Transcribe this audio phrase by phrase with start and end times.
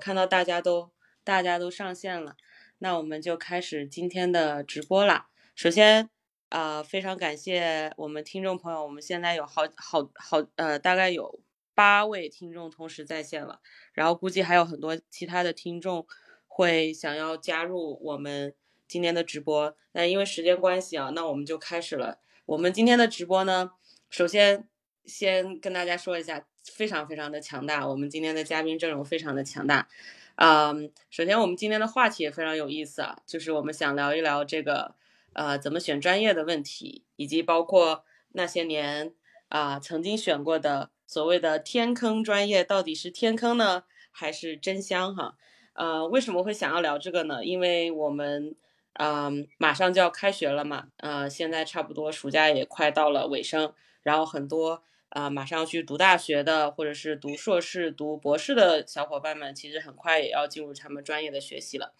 [0.00, 0.90] 看到大家都
[1.22, 2.36] 大家都上线了，
[2.78, 5.28] 那我们就开始今天的直播啦。
[5.54, 6.08] 首先，
[6.48, 11.40] 啊，非常感谢我们听众朋友，我们现在有好好好呃，大概有
[11.74, 13.60] 八位听众同时在线了，
[13.92, 16.06] 然后估计还有很多其他的听众
[16.48, 18.54] 会想要加入我们
[18.88, 19.76] 今天的直播。
[19.92, 22.18] 那因为时间关系啊，那我们就开始了。
[22.46, 23.72] 我们今天的直播呢，
[24.08, 24.66] 首先
[25.04, 26.46] 先跟大家说一下。
[26.70, 29.88] 非常非常的强大，我们今天的嘉宾阵容非常的强大。
[30.36, 34.94] 嗯，首先我们今天的话题也非常有意思啊，就是我们想聊一聊这个
[35.34, 39.12] 呃怎么选专业的问题，以及包括那些年
[39.48, 45.36] 啊曾经选过的所谓的天坑专业到底是天坑呢还是真香哈？
[45.74, 47.44] 呃，为什么会想要聊这个呢？
[47.44, 48.54] 因为我们
[48.94, 54.82] 嗯马上就要开学了嘛，呃现在差不多暑假也快到了尾声，然后很多。
[55.10, 61.92] 啊，马上要去读大学的，或者是读硕士、读博士的小伙伴们，其实很快也要进入他们专业的学习了。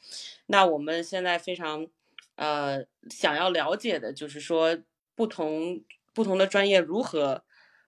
[0.47, 1.89] 那我们现在非常
[2.37, 4.79] 呃想要了解的就是说，
[5.17, 5.83] 不同
[6.15, 7.43] 不同的专业如何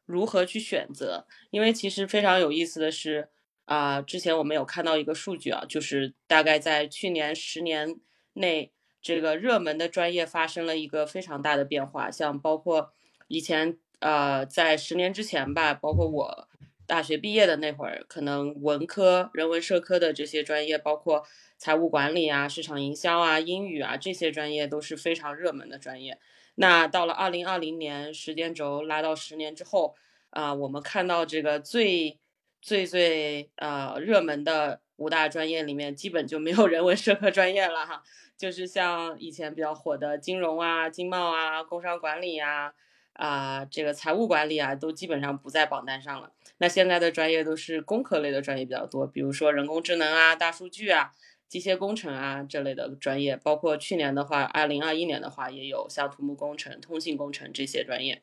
[0.06, 1.28] 如何去选择？
[1.50, 3.28] 因为其实非常有意思的是
[3.66, 8.00] 啊，之前我们有看到一个数据啊，就是大概在去年十年
[8.32, 12.92] 内，这个热门的专业发生了一个非常大的变化，像包括
[13.28, 13.78] 以前。
[14.02, 16.48] 呃，在十年之前吧，包括我
[16.88, 21.24] 大学毕业的那会儿，可能文科、人文社科的这些专业，包括
[21.56, 26.18] 财务管理啊、市场营销啊、英语啊这些专业都是非常热门的专业。
[26.56, 29.94] 那到了二零二零年，时间轴拉到十年之后，
[30.30, 32.18] 啊，我们看到这个最
[32.60, 38.02] 最最呃热门的五大专业里面，基本就没有人文社科专业了哈，
[38.36, 42.74] 就是像以前比较火的金融啊、经贸啊、工商管理呀。
[43.14, 46.32] 啊，这个财务管理啊，都基本上不在榜单上了。
[46.58, 51.12] 那现在的专业都是工科类的专业比较多，比如说人工智能啊、大数据啊、
[51.48, 53.36] 机械工程啊这类的专业。
[53.36, 58.22] 包括去年的话，二零二一年的话，也有像土木工程、通信工程这些专业。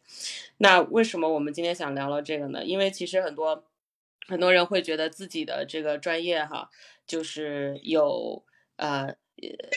[0.57, 2.65] 那为什么我们今天想聊聊这个呢？
[2.65, 3.65] 因为其实很多
[4.27, 6.69] 很多人会觉得自己的这个专业哈，
[7.05, 8.43] 就是有
[8.77, 9.15] 呃。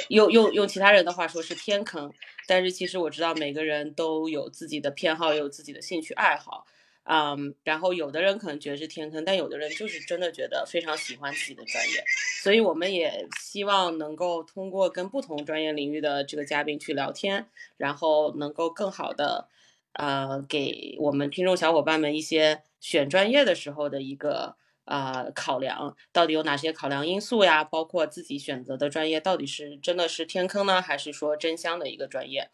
[0.08, 2.12] 用用用其他人的话说是天坑，
[2.46, 6.66] 但是其实我知道每个人都有自己的偏好，有自己的兴趣爱好，
[7.04, 12.04] 嗯，然后有的人可能觉得是天坑，但有的人就是真的觉得非常喜欢自己的专业，
[12.42, 17.46] 所以我们也希望能够通过跟不同专业领域的这个嘉宾去聊天，
[17.76, 19.48] 然后能够更好的，
[19.92, 24.56] 呃，给我们听众小伙伴们一些选专业的时候的一个。
[24.84, 27.62] 啊，考量到底有哪些考量因素呀？
[27.62, 32.50] 包括自己选择的专业到底是真的是天坑呢，还是说真香的一个专业？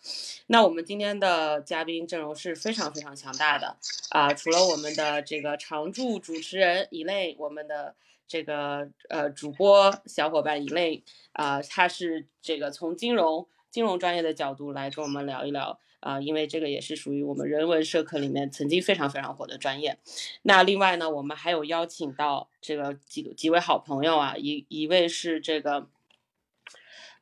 [0.49, 3.77] 那我们今天的嘉宾阵容是非常非常强大的
[4.11, 4.33] 啊！
[4.35, 7.95] 除了我们的这个常驻主持人一类，我们的
[8.27, 11.03] 这个呃主播小伙伴一类
[11.33, 15.81] 啊，他是这个从金融金融专业的角度来跟我们聊一聊。
[16.01, 19.99] 啊，因为这个也是属于我们人文社科里面曾经非常非常火的专业。
[20.43, 25.89] 那另外呢，我们还有邀请到这个几几位好朋友啊，一一位是这个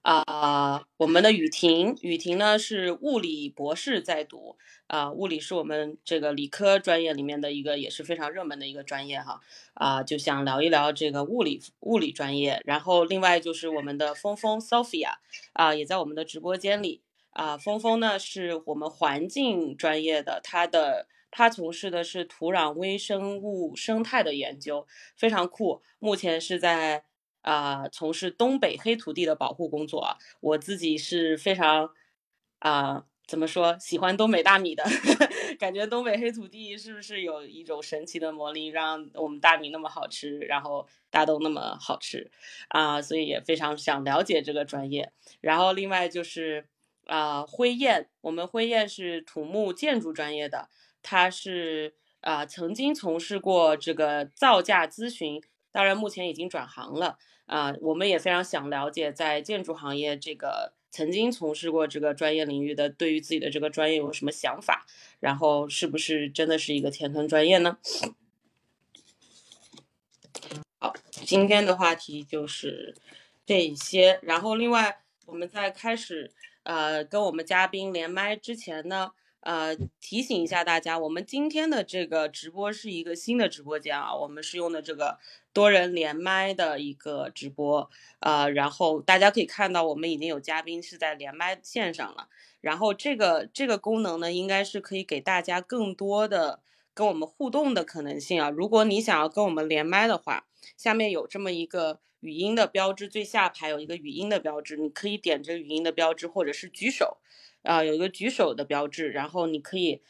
[0.03, 9.41] 啊，我们的雨婷，雨婷呢是物理博士在读啊，物理是我们这个理科专业里面的一个也是非常热门的一个专业哈
[9.75, 12.61] 啊，就想聊一聊这个物理物理专业。
[12.65, 15.15] 然后另外就是我们的峰峰 Sophia
[15.55, 17.01] 啊，也在我们的直播间里。
[17.37, 24.87] 啊，峰峰呢是我们环境专业的，他的他从事的是土壤微生物生态的研究，
[25.17, 25.83] 非常酷。
[25.99, 27.05] 目前是在
[27.43, 30.17] 啊从事东北黑土地的保护工作。
[30.41, 31.91] 我自己是非常
[32.61, 34.83] 啊怎么说喜欢东北大米的，
[35.61, 42.31] 感觉东北黑土地是不是有一种神奇的魔力，让我们大米那么好吃，然后大豆那么好吃
[42.69, 43.03] 啊？
[43.03, 45.13] 所以也非常想了解这个专业。
[45.43, 46.67] 然后另外就是。
[47.07, 50.69] 啊，辉燕，我们辉燕是土木建筑专业的，
[51.03, 55.41] 他是啊曾经从事过这个造价咨询，
[55.71, 57.73] 当然目前已经转行了啊。
[57.81, 64.85] 我们也非常想了解，在建筑行业这个曾经从事过这个专业领域的，对于自己的这个专业有什么想法，
[65.21, 67.79] 然后是不是真的是一个天坑专业呢？
[70.81, 72.97] 好，今天的话题就是
[73.47, 76.33] 这一些，然后另外我们在开始。
[76.67, 85.17] 呃，跟我们嘉宾连麦之前呢，呃，提醒一下大家，我们今天的这个直播是一个新的直播间啊，我们是用的这个
[85.53, 92.29] 多人连麦的一个直播，呃，然后大家可以看到，我们已经有嘉宾是在连麦线上了，
[92.61, 96.59] 然后这个这个功能呢，应该是可以给大家更多的
[96.97, 98.49] 跟我们互动的可能性啊。
[98.49, 100.47] 如果你想要跟我们连麦的话，
[100.79, 107.19] 下面有这么一个语音的标志，最下排有一个语音的标志，你可以点这语音的标志，或者是举手，
[107.63, 110.01] 啊，有一个举手的标志，然后你可以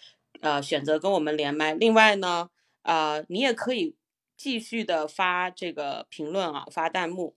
[0.41, 1.75] 呃选择跟我们连麦。
[1.75, 2.51] 另外呢，
[2.83, 3.97] 啊，你也可以
[4.37, 7.35] 继续的发这个评论啊，发弹幕。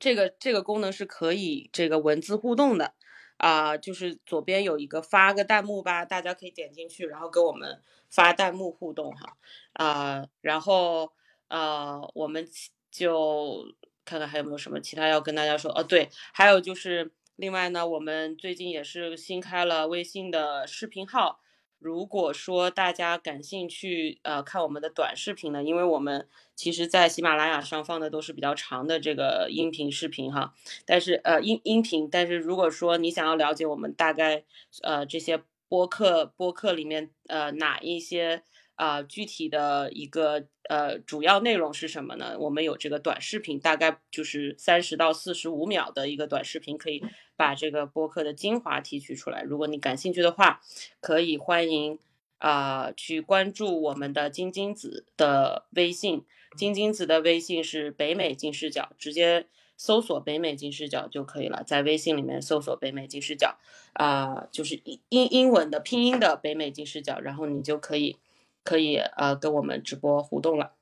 [0.00, 2.94] 这个这个功能是可以这个文字互动的。
[3.36, 9.36] 啊，就是左边有一个发个弹幕吧，大家可以点进去，然后跟我们发弹幕互动哈。
[9.72, 11.12] 啊，然后
[11.48, 12.48] 啊，我们
[12.90, 13.64] 就
[14.04, 15.70] 看看还有没有什么其他要跟大家说。
[15.72, 21.40] 哦，对，还有就是另外呢，我们最近也是新开了微信的视频号。
[21.84, 26.26] 如果说大家感兴趣，呃，看我们的短视频呢，因为我们
[26.56, 30.54] 其实，在喜马拉雅上放的都是比较长的这个音频视频哈，
[30.86, 34.44] 但是呃音音频，但是如果说你想要了解我们大概
[34.82, 38.44] 呃这些播客播客里面呃哪一些。
[38.76, 42.36] 啊，具体的一个呃主要内容是什么呢？
[42.40, 47.00] 我们有这个短视频，大概就是三十到四十五秒的一个短视频，可以
[47.36, 49.42] 把这个播客的精华提取出来。
[49.42, 50.60] 如果你感兴趣的话，
[51.00, 51.98] 可以欢迎
[52.38, 56.24] 啊去关注我们的金金子的微信，
[56.56, 59.46] 金金子的微信是北美金视角，直接
[59.76, 63.58] 搜索北美金视角就可以了，在微信里面搜索北美金视角
[63.94, 68.18] 啊，就是英英英文的拼音的北美金视角，然后你就可以。
[68.66, 70.72] 可以呃跟我们直播互动了，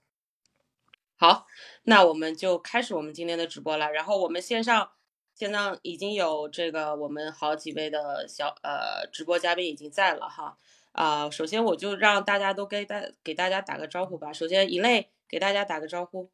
[1.16, 1.48] 好，
[1.82, 3.90] 那我们就开始我们今天的直播了。
[3.90, 4.90] 然后我们线上
[5.34, 10.56] 现在已经有这个我们好几位的小呃直播嘉宾已经在了哈
[10.92, 14.32] 啊，首先我就让大家都给大给大家打个招呼吧。
[14.32, 16.30] 首先一类给大家打个招呼，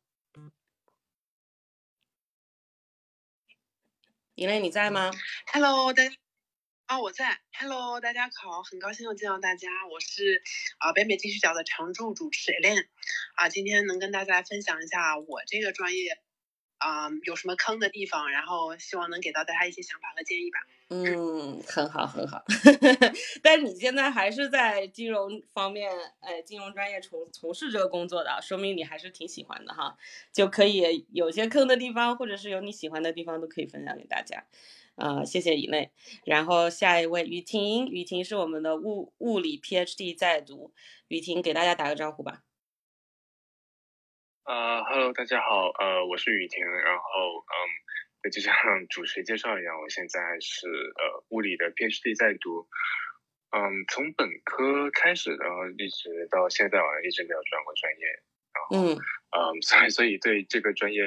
[4.35, 5.13] 一类你在吗
[5.53, 6.17] ？Hello，大家。
[6.87, 10.43] 啊，我在，Hello，大家好，很高兴又见到大家，我是
[10.79, 12.89] 啊北美金视角的常驻主持 e l n
[13.35, 16.19] 啊，今天能跟大家分享一下我这个专业
[16.79, 20.59] 啊有什么坑的地方，然后希望能给到大家一些想法和建议吧。
[20.91, 22.43] 嗯，很好，很好，
[23.43, 25.91] 但是你现在还是在金融方面，
[26.21, 29.97] 呃，金融专业从从事这个工作的，说明你还是挺喜欢的哈，
[30.33, 34.45] 就可以有些坑的地方，或者是有你喜欢的地方，都可以分享给大家。
[34.95, 35.93] 啊，谢谢以内。
[36.25, 40.73] 然后下一位雨婷，雨婷是我们的物物理 PhD 在读，
[41.09, 42.43] 雨婷给大家打个招呼吧。
[44.49, 46.65] 呃，Hello，大家好，呃，我是雨婷。
[46.65, 47.45] 然后，
[48.25, 48.55] 嗯，就像
[48.89, 52.67] 主持介绍一样，我现在是呃物理的 PhD 在读。
[53.51, 58.07] 嗯，从本科开始，然后一直到现在，好像一直没有转过专业。
[58.57, 58.97] 然后，嗯，
[59.37, 61.05] 嗯，所以所以对这个专业，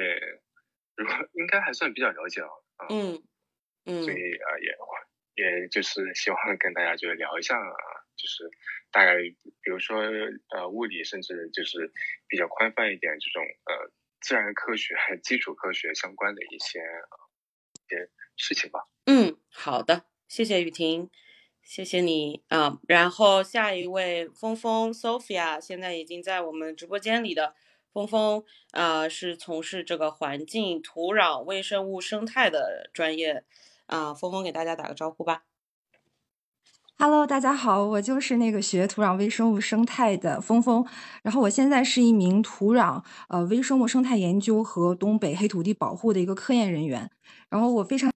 [0.94, 2.64] 如果应该还算比较了解了。
[2.90, 3.20] 嗯。
[3.86, 4.48] 嗯，所以啊，
[5.34, 7.74] 也也就是希望跟大家就聊一下啊，
[8.22, 8.48] 就是
[8.92, 9.98] 大概比如说
[10.54, 11.92] 呃物理，甚至就是
[12.28, 13.90] 比较宽泛一点这种呃
[14.20, 18.86] 自然科学、 基础科学相关的一些一些事情吧。
[19.06, 21.10] 嗯，好的，谢谢雨婷，
[21.62, 22.78] 谢谢你啊。
[22.86, 27.56] 然后下一位峰峰 Sophia 现在已经在我们直播间里的。
[27.92, 33.44] 峰峰啊，是从事这个环境、土壤、微生物、生态的专业。
[33.84, 35.44] 啊，峰峰给大家打个招呼吧。
[37.04, 40.86] Hello，大家好，我就是那个学土壤微生物生态的峰峰，
[41.24, 47.10] 然后我现在是一名土壤呃微生物生态研究和东北黑土地保护的一个科研人员，
[47.50, 48.08] 然后我非常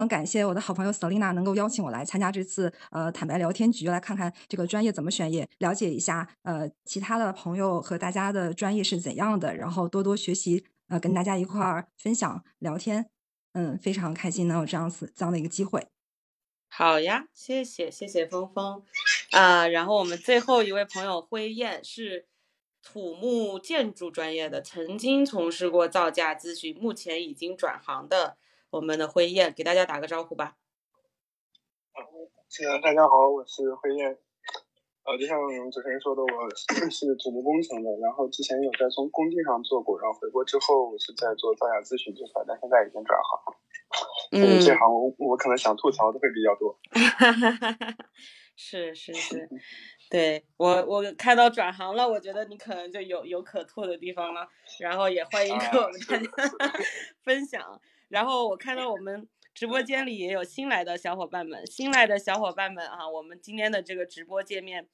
[0.00, 13.06] 很感谢我的好朋友 Selina 能够邀请我来参加这次呃坦白聊天局，来看看这个专业怎么选，也了解一下呃其他的朋友和大家的专业是怎样的，然后多多学习呃跟大家一块儿分享聊天。
[13.52, 15.86] 嗯，非常开心能有这样子这样的一个机会。
[16.68, 18.84] 好呀，谢谢谢谢峰峰
[19.32, 19.66] 啊。
[19.66, 22.26] 然后我们最后一位朋友辉燕是
[22.82, 28.36] 土木建筑专业的，曾经从事过造价咨询，目前已经转行的
[28.70, 30.56] 我们的辉燕，给大家打个招呼吧。
[31.94, 34.16] 嗯，大家好，我是辉燕。
[35.04, 35.40] 呃，就像
[35.72, 36.48] 主持人说的，我
[36.90, 43.56] 是土木工程的，然后之前有在从工地上做过，然后回国之后我是在做造价咨询这块，但现在已经转行。
[44.30, 46.78] 嗯，这行我我可能想吐槽的会比较多。
[48.60, 49.48] 是是是，
[50.10, 54.48] 对我我看到转行了，我觉得你可能就有有可吐的地方了，
[54.80, 56.72] 然后也欢迎跟我们大家
[57.22, 57.80] 分享。
[58.08, 64.88] 然后我看到我们直播间里也有新来的小伙伴们，新来的小伙伴们啊，我们今天的这个直播界面。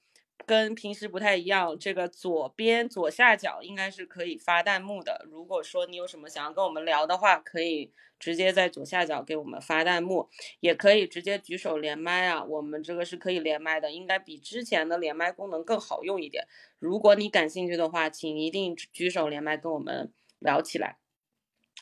[0.47, 5.27] 跟平时不太一样，这个左边左下角应该是可以发弹幕的。
[5.31, 10.29] 如果说你有什么想要跟我们聊的话，可以直接在左下角给我们发弹幕，
[10.61, 12.45] 也可以直接举手连麦啊。
[12.45, 16.47] 我们这个是可以连麦的，应该比之前的连麦功能更好用一点。
[16.79, 20.99] 如果你感兴趣的话，请一定举手连麦跟我们聊起来。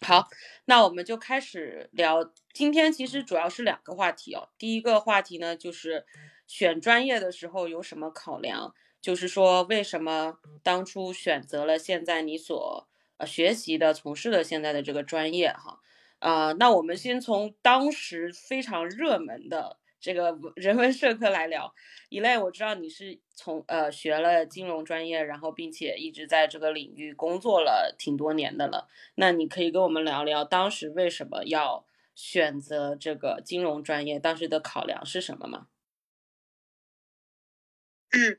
[0.04, 0.28] 好，
[0.64, 2.32] 那我们就开始聊。
[2.52, 4.48] 今天其实主要是两个话题哦。
[4.58, 6.04] 第一个话题呢，就是
[6.52, 15.80] 选专业的时候有什么考量，就是说为什么当初选择了现在你所呃学习的、从事的现在的这个专业哈。
[16.18, 19.78] 啊，那我们先从当时非常热门的。
[19.98, 21.72] 这个人文社科来聊，
[22.10, 28.88] 一类我知道你是从呃学了金融专业，然后并且一直在这个领域工作了挺多年的了。
[29.14, 35.68] 那你可以跟我们聊聊当时为什么要选择这个金融专业，当时的考量是什么吗？
[38.12, 38.36] 嗯，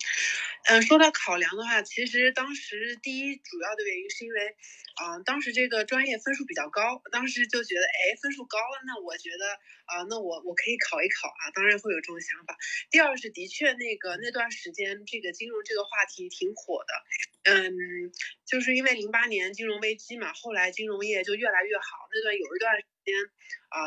[0.69, 4.55] 嗯，说到考量的话，其实当时第一主要的原因是因为，
[5.01, 9.45] 嗯，当时这个专业分数比较高，当时就觉得，哎，分数高了，那我觉得，
[9.85, 12.55] 啊，那我我可以考一考啊，当然会有这种想法。
[12.91, 16.93] 第二是的确那个那段时间这个金融这个话题挺火的，
[17.43, 18.11] 嗯，
[18.45, 22.83] 就是因为零八年金融危机嘛，后来金融业就越来越好，那段有一段。
[23.05, 23.19] 时间，
[23.67, 23.83] 啊，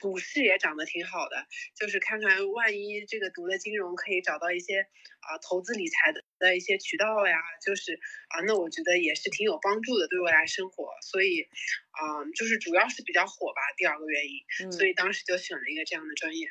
[0.00, 1.46] 股市也涨得挺好的，
[1.78, 10.88] 就是看看万一这个读了金融可以找到一些啊投资理财的的一些渠道呀，就是啊，那我觉得也是挺有帮助的，对未来生活。
[11.02, 11.42] 所以，
[11.90, 16.48] 啊，就是主要是比较火吧，第二个原因，所以当时就选了一个这样的专业，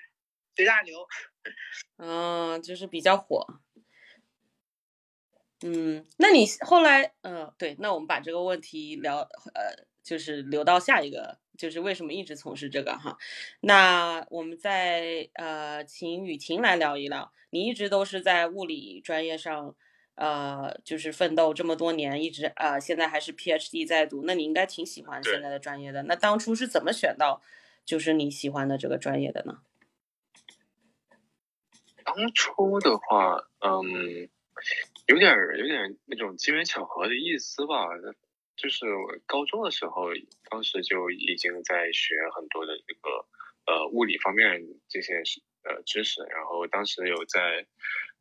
[0.55, 1.07] 随大流。
[1.97, 3.61] 嗯，就是比较火。
[5.67, 9.17] 嗯，那你后来，呃，对，那我们把这个问题聊，
[9.55, 11.39] 呃，就是留到下一个。
[11.57, 13.17] 就是为什么一直从事这个哈？
[13.61, 17.31] 那我们再呃，请雨婷来聊一聊。
[17.49, 19.73] 你一直都是在物理专业上，
[20.15, 24.23] 呃，就是奋斗这么多年，一直呃，现在还是 PhD 在读。
[24.25, 26.03] 那你应该挺喜欢现在的专业的。
[26.03, 27.41] 那当初是怎么选到
[27.85, 29.59] 就是你喜欢的这个专业的呢？
[32.03, 34.27] 当初的话，嗯，
[35.05, 37.87] 有点有点那种机缘巧合的意思吧。
[38.55, 40.07] 就是我高中的时候，
[40.49, 43.27] 当时就已经在学很多的这个
[43.65, 45.15] 呃物理方面这些
[45.63, 47.67] 呃知识，然后当时有在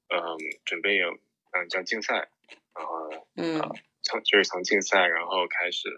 [0.09, 1.12] 嗯准备有
[1.53, 2.29] 嗯叫竞赛，
[2.75, 3.61] 然后嗯
[4.03, 5.88] 从就是从竞赛然后开始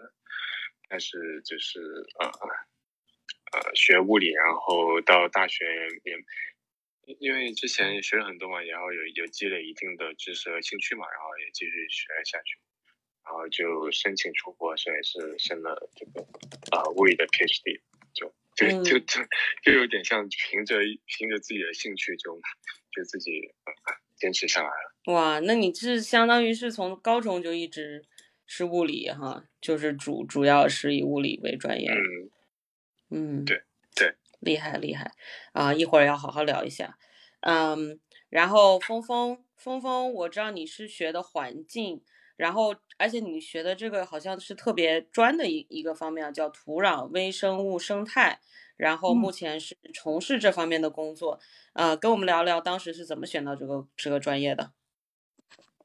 [0.87, 1.79] 开始就是
[2.19, 2.27] 呃
[3.53, 5.65] 呃学物理，然后到大学
[6.03, 6.15] 也
[7.19, 12.59] 因为之前学了很多嘛，然后有有积累一定的知识和兴趣嘛，然后也继续学下去。
[13.23, 16.21] 然后就申请出国，所以是申了这个
[16.71, 17.81] 啊物理的 PhD，
[18.13, 19.21] 就就就就
[19.63, 22.39] 就有点像凭着凭着自己的兴趣就
[22.95, 23.53] 就自己
[24.15, 25.13] 坚持下来了。
[25.13, 28.05] 哇，那你是相当于是从高中就一直
[28.45, 31.89] 是物理哈，就是主主要是以物理为专业。
[31.91, 32.31] 嗯
[33.09, 33.63] 嗯，对对，
[34.39, 35.11] 厉害厉害
[35.53, 35.73] 啊！
[35.73, 36.97] 一会儿要好好聊一下。
[37.41, 42.01] 嗯，然后峰峰峰峰，我知道你是学的环境。
[42.37, 48.39] 然后，而且你学的这个好像是特别专的一一个方面，叫土壤微生物生态。
[48.75, 51.39] 然后目前是从事这方面的工作，
[51.73, 54.71] 呃，跟我们聊聊当时是怎么选到这个这个专业的。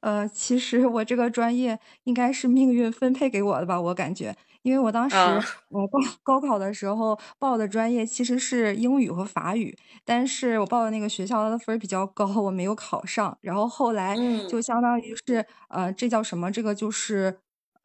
[0.03, 5.17] 呃，其实我这个专业应该是命运分配给我的吧，我感觉，因为我当时
[5.69, 14.17] 我报高考的时候报的专业其实是英语和法语，但是我报的那个学校它的分儿比较高，我没有考上，然后后来
[14.49, 16.51] 就相当于是呃，这叫什么？
[16.51, 17.41] 这个就是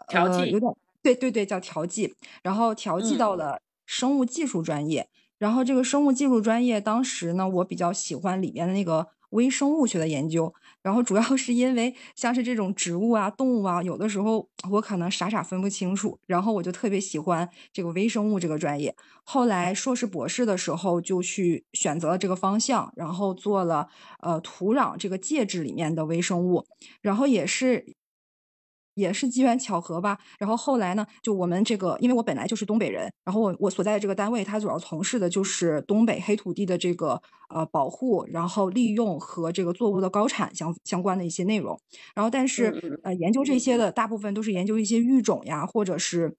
[0.08, 9.08] 呃，有点对对对，叫调剂，然后调剂到了生物技术专业，然后这个生物技术专业当时呢，我比较喜欢里面的那个。
[9.32, 10.54] 微生物学的研究，
[10.84, 18.96] 然后主要 是因为像是这种植物啊、动物啊，有的时候我可能傻傻分不清楚，然后我就特别喜欢这个微生物这个专业。
[19.24, 23.88] 后来硕士、博士的时候就去选择了这个方向，然后做了
[24.22, 26.66] 呃土壤这个介质里面的微生物，
[27.02, 27.97] 然后也是。
[28.98, 41.80] 也是机缘巧合吧，然后后来呢，就我们这个，因为我本来就是东北人，然后我我所在的这个单位，它主要从事的就是东北黑土地的这个呃保护，然后利用和这个作物的高产相相关的一些内容，
[42.16, 46.36] 然后但是呃研究这些的大部分都是研究一些育种呀，或者是。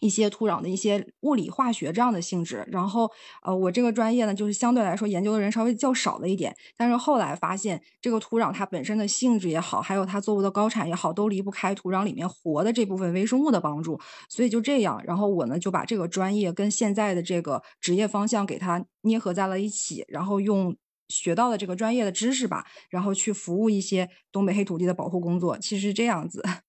[0.00, 3.10] 一些土壤的一些物理化学这样的性质，然后
[3.42, 6.56] 呃，我这个专业呢，就是相对来说研究的人稍微较少了一点。
[6.76, 14.00] 但是后来发现，这个土壤它本身的性质也好，还有它作物的高产也好，都离不开土壤里面活的这部分微生物的帮助。
[14.28, 20.76] 所以就这样，然后我呢就把这个专业跟现在的这个职业方向给它捏合在了一起，然后用
[21.08, 25.58] 学到的这个专业的知识吧，然后去服务一些东北黑土地的保护工作。
[25.58, 26.42] 其实是这样子。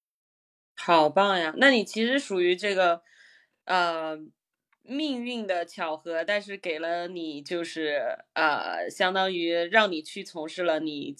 [0.76, 1.54] 好棒呀！
[1.58, 3.02] 那你其实属于这个，
[3.66, 4.18] 呃，
[4.84, 8.02] 命运的巧合，但是给了你就是
[8.34, 11.16] 呃，相当于让你去从事了你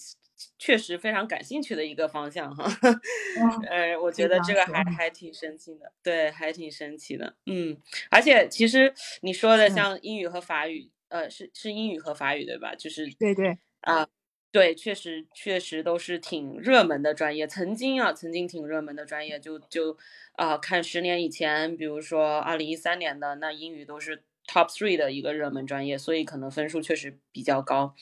[0.58, 2.64] 确实非常感兴趣的一个方向哈。
[3.70, 7.36] 呃，我觉得这个还还挺神奇的，对，还挺神奇的。
[7.46, 7.76] 嗯，
[8.10, 12.74] 而且其实你说的像英语和法语，呃，是是英语和法语对吧？
[12.74, 14.08] 就是对对啊。
[14.52, 17.46] 对，确实确实都是挺热门的专业。
[17.46, 19.96] 曾经啊，曾经挺热门的专业，就就
[20.36, 27.94] 啊，看十年以前，比如说二零一三年的那英语都是 top three 的一个热门专业，所以可能分数确实比较高。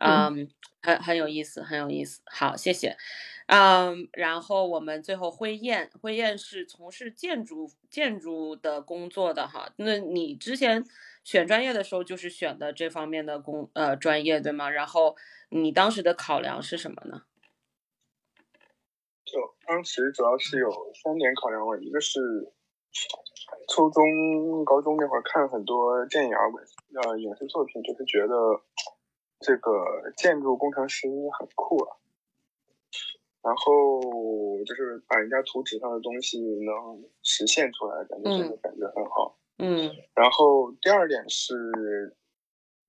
[0.00, 0.48] 嗯，
[0.82, 2.20] 很很有意思，很有意思。
[2.26, 2.96] 好，谢谢。
[3.46, 9.72] 嗯，然后我们最后辉燕，辉燕是从事建筑建筑的工作的哈。
[9.76, 10.84] 那你之前
[11.24, 14.70] 选专业的时候就是选的这方面的工呃专业对吗？
[14.70, 15.16] 然后。
[15.54, 17.24] 你当时的考量是什么呢？
[19.22, 22.50] 就当时主要是有三点考量吧，一个是
[23.68, 26.40] 初中、高中那会儿看很多电影啊、
[27.04, 28.34] 呃影视作品，就是觉得
[29.40, 31.06] 这个建筑工程师
[31.38, 31.96] 很酷啊，
[33.42, 34.00] 然后
[34.64, 39.36] 就是把人家图纸上的东西能实现出来，感觉这个感觉很好。
[39.62, 39.90] 嗯。
[40.14, 42.16] 然后第二点是。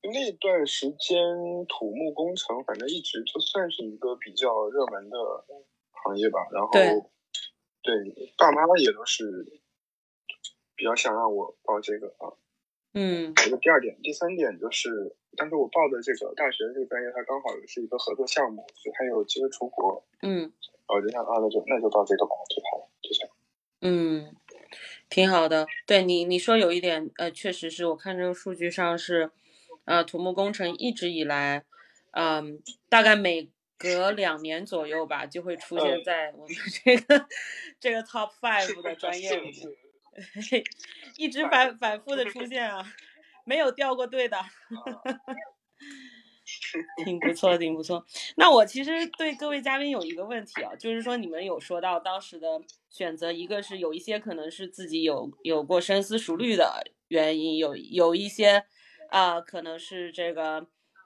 [0.06, 5.18] 那段时间土木工程反正一直就算是一个比较热门的
[5.92, 6.70] 行业吧，然后
[7.82, 9.24] 对爸妈也都是
[10.75, 12.36] 比较想让我报这个啊。
[12.94, 20.03] 嗯，这个第二点，第三点就是但是我报的这个大学这个专业，它刚好是一个合作项目，所以它有机会出国。
[20.22, 20.51] 嗯，
[20.89, 23.34] 我就想啊，那就那就报这个吧，就好，就这样。
[23.80, 24.36] 嗯，
[25.13, 25.65] 挺好的。
[25.86, 29.32] 对你你说有一点呃，确实是我看这个数据上是。
[29.86, 31.65] 呃，土木工程一直以来，
[32.12, 36.55] 嗯，大概每隔两年左右吧，就会出现在我们
[36.86, 37.27] 这个
[37.82, 40.63] 这个 top five 的专业里面，
[41.20, 42.82] 一直反反复的出现啊，
[43.43, 44.38] 没有掉过队的，
[47.04, 48.06] 挺不错，挺不错。
[48.36, 58.66] 那我其实对各位嘉宾有一个问题啊，就是说你们有说到当时的选择，一个是有一些可能是自己有有过深思熟虑的原因，有有一些。
[59.10, 60.65] 啊，可能是这个，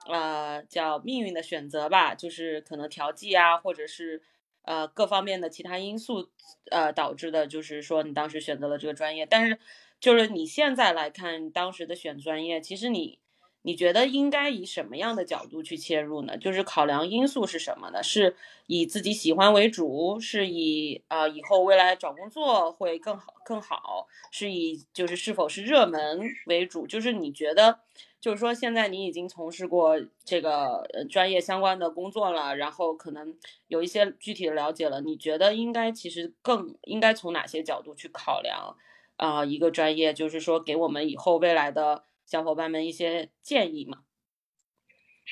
[0.09, 4.23] 呃，叫命运的选择吧，就是可能调剂啊，或者是
[4.61, 6.29] 呃各方面的其他因素，
[6.71, 9.25] 呃导致的，就是说你当时选择了这个专业。
[9.25, 9.59] 但是，
[9.99, 13.19] 就是你现在来看当时的选专业，其实你
[13.67, 16.37] 你觉得应该以什么样的角度去切入呢？
[16.37, 18.01] 就是考量因素是什么呢？
[18.01, 26.87] 是以自己喜欢为主，是以啊以后未来找工作会更好更好，是以就是是否是热门为主？
[26.87, 27.79] 就是你觉得？
[28.19, 33.35] 就是说，现在你已经从事过这个专业相关的工作了，然后可能
[33.67, 35.01] 有一些具体的了解了。
[35.01, 38.75] 你觉得应该其实更应该从哪些角度去考量
[39.17, 39.45] 啊？
[39.45, 44.03] 一个专业，就是说给我们以后未来的小伙伴们一些建议嘛？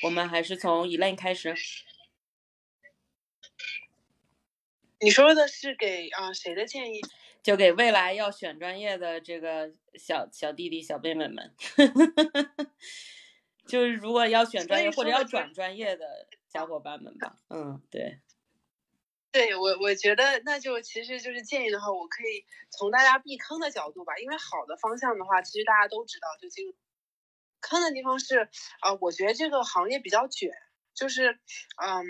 [0.04, 1.54] 我们还是从 Elaine 开始。
[5.02, 7.02] 你说的是给啊谁的建议？
[7.44, 11.54] 就给未来要选专业的这个小小弟弟、小妹妹们，
[13.68, 17.36] 就是如果要选专业或者要转专业的小伙伴们吧。
[17.50, 18.22] 嗯，对。
[19.32, 26.74] 对我，我觉得那就其实就是建议的话，我可以从大家避坑的角度吧，因为好的方向的话，其实大家都知道，就进入
[27.68, 28.48] 坑的地方是
[28.82, 30.50] 啊，我觉得这个行业比较卷，
[30.94, 31.32] 就是
[31.84, 32.06] 嗯。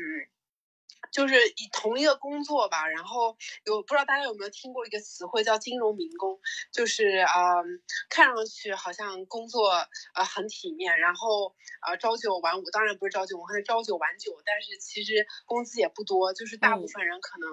[1.12, 6.40] 就是以同一个工作吧，然后有不知道大家有没有听过一个词汇叫金融民工，
[6.74, 7.62] 就是啊，
[8.10, 9.70] 看上去好像工作
[10.16, 11.56] 呃很体面，然后
[11.88, 17.50] 呃朝九晚五，当然不是朝九晚，可能朝九晚九，但是其实工资也不多，就是大部分人可能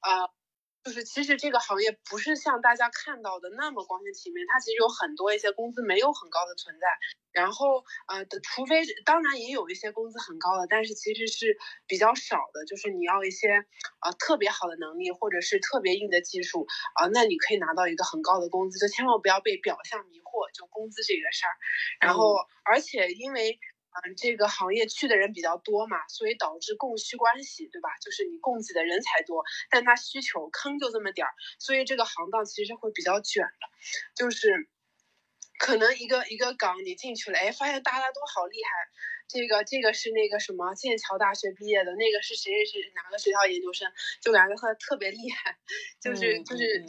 [0.00, 0.30] 啊。
[0.86, 6.86] 就是其实这个行业不是像大家看到的那么光鲜体面，它其实有很多一些工资没有很高的存在。
[7.32, 12.64] 然后呃，除非当然也有一些工资很高的，但是其实是比较少的。
[12.66, 13.66] 就是你要一些
[13.98, 18.78] 啊特别好的能力或者是特别硬的技术啊，那你可以拿到一个很高的工资。
[18.78, 21.52] 就千万不要被表象迷惑，就工资这个事儿。
[21.98, 23.58] 然后而且因为。
[24.04, 27.88] 嗯，这个行业去的人比较多嘛，所以导致供需关系，对吧？
[28.02, 33.66] 就是你供给的人才多，但他需求坑就这么点儿，所以这个行当其实会比较卷的。
[34.14, 34.68] 就是
[35.58, 38.70] 可能一个一个岗你进去了，哎，发现大家都好厉害。
[39.28, 45.56] 这个这个是那个什么剑桥大学毕业的，那个是谁谁谁哪个学校研究生，就感觉他特别厉害。
[46.00, 46.84] 就是就是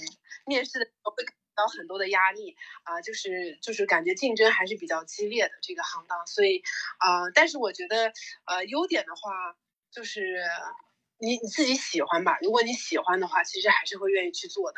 [0.46, 1.24] 面试的时候会
[1.58, 6.62] 到很多的压力啊，就是就是感觉竞争还是比较激烈的这个行当，所以
[7.00, 8.14] 啊，但是我觉得
[8.46, 9.58] 呃优点的话
[9.92, 10.40] 就是
[11.18, 14.78] 你你自己喜欢吧，如果你喜欢的话，其实还是会愿意去做的。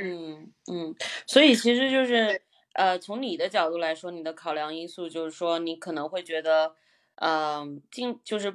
[0.00, 0.94] 嗯嗯，
[1.26, 2.42] 所以其实就是
[2.74, 6.76] 呃从你的角度来说，你的考量因素就是说你可能会觉得
[7.16, 8.54] 嗯尽就是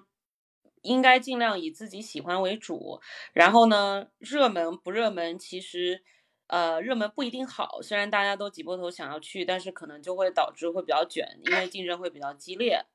[0.84, 3.02] 应该尽量以自己喜欢为主，
[3.34, 6.04] 然后呢热门不热门其实。
[6.48, 12.86] 呃，热门不一定好，虽然大家都挤破头想要去，但是可能就会导致会比较卷，因为竞争会比较激烈。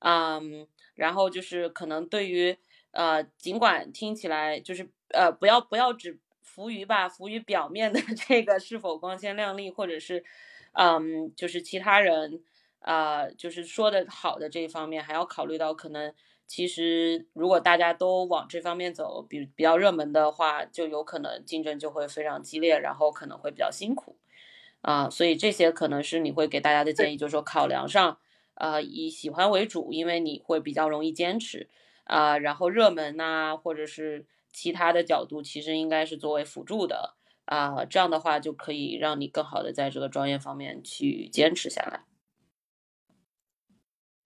[0.00, 2.56] 嗯，然后就是可能对于
[2.90, 10.24] 呃，尽管听起来就是呃，不要不要只浮于吧，浮于表面的 这个是否光鲜亮丽，或者是
[10.72, 12.42] 嗯，就是其他人
[12.80, 16.12] 啊，就是说的好的这一方面，还要考虑到可能。
[16.46, 24.16] 其实，如果大家都往这方面走，比比较热门的话，就有可能竞争就会非常激烈，然后可能会比较辛苦，
[24.80, 28.18] 啊，所以这些可能是你会给大家的建议，就是说考量上，
[28.54, 31.68] 呃，以喜欢为主，因为你会比较容易坚持，
[32.04, 37.14] 啊，然后热门呐，或者是其他的角度，其实应该是作为辅助的，
[37.46, 42.04] 啊，这样的话就可以让你更好的在这个专业方面去坚持下来。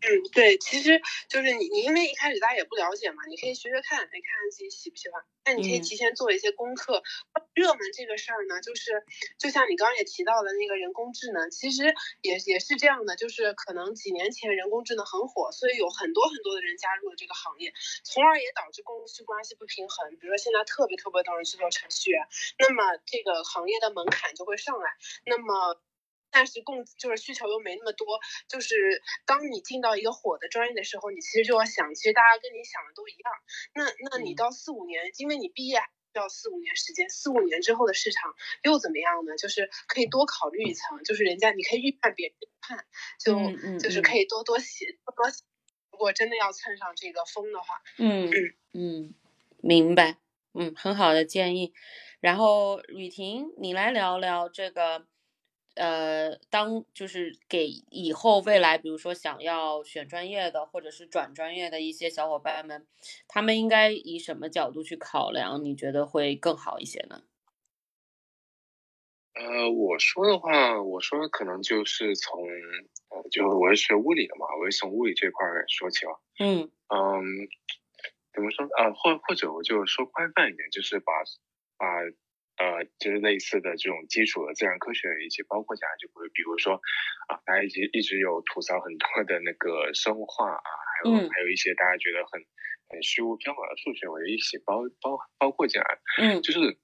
[0.01, 5.23] 嗯，对，其实就是你，你因为一开始大家也不了解嘛，你可以学学看，来看看自己喜不喜欢。
[5.45, 7.03] 那你可以提前做一些功课。
[7.55, 9.05] 热门这个事儿呢，就是
[9.37, 20.11] 就像你刚刚也提到的那个人工智能，其实也也是这样的，就是可能几年前人工智能很火，所以有很多很多的人加入了这个行业，从而也导致供需关系不平衡。
[20.17, 22.25] 比如说现在特别特别多人去做程序员，
[22.59, 24.91] 那么这个行业的门槛就会上来。
[25.27, 25.77] 那么
[26.31, 33.33] 但是供就是需求又没那么多，就是当你进到一个火的专业的时候，你其实就要想，其实大家跟你想的都一样。
[33.75, 35.81] 那那你到四五年，因为你毕业
[36.13, 39.37] 要四五年时间，四五年之后的市场又怎么样呢？
[39.37, 42.87] 就是可以多考虑一层，就是人家你可以预判别人判，
[43.19, 45.33] 就就是可以多多写多多。
[45.93, 49.15] 如果真的要蹭上这个风的话，嗯嗯嗯，
[49.61, 50.17] 明白，
[50.55, 51.75] 嗯，很好的建议。
[52.21, 55.07] 然后雨婷，你来聊聊这个。
[55.81, 62.87] 呃，当就是给以后未来，比如说想要选专业的，或者是转专业的一些小伙伴们，
[63.27, 65.65] 他们应该以什么角度去考量？
[65.65, 67.23] 你觉得会更好一些呢？
[69.35, 72.43] 呃，我说的话，我说可能就是从，
[73.09, 76.21] 呃，就我是学物理的嘛，我是从物理这块说起了。
[76.39, 77.49] 嗯嗯，
[78.35, 78.67] 怎么说？
[78.77, 81.13] 啊，或或者我就说宽泛一点，就是把
[81.79, 81.87] 把。
[82.61, 86.75] 呃，就是类似的这种基础的自然科学一起包括进来，就会比如说，
[87.29, 90.61] 啊，大家一直一直有吐槽很多的那个生化啊，
[90.93, 92.45] 还有还有一些大家觉得很
[92.93, 95.99] 很虚无缥缈的数学，我就一起包包包括进来。
[96.21, 96.77] 嗯，就是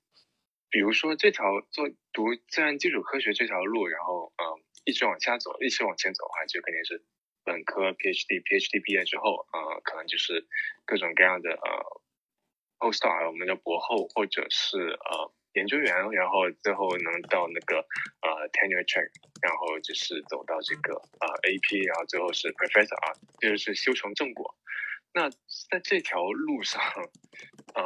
[0.71, 7.05] 比如说这条做读自然基础科学这条路，然后嗯一直往下走，一直往前走的话，就肯定是
[7.45, 10.47] 本科、PhD，PhD 毕业之后，呃，可能就是
[10.87, 11.69] 各种各样的呃
[12.79, 15.33] postdoc，我们的博后或者是呃。
[15.57, 17.79] 研究员，然后最后能到那个
[18.21, 19.09] 呃 tenure track，
[19.41, 24.55] 然后就是走到这个呃 AP，然后最后是 professor 啊，就是修成正果。
[25.15, 25.31] 那
[25.71, 26.83] 在这条路上，
[27.73, 27.83] 嗯，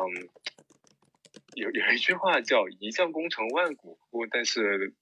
[1.55, 4.97] 有有一句话叫“一将功成万骨枯”，但是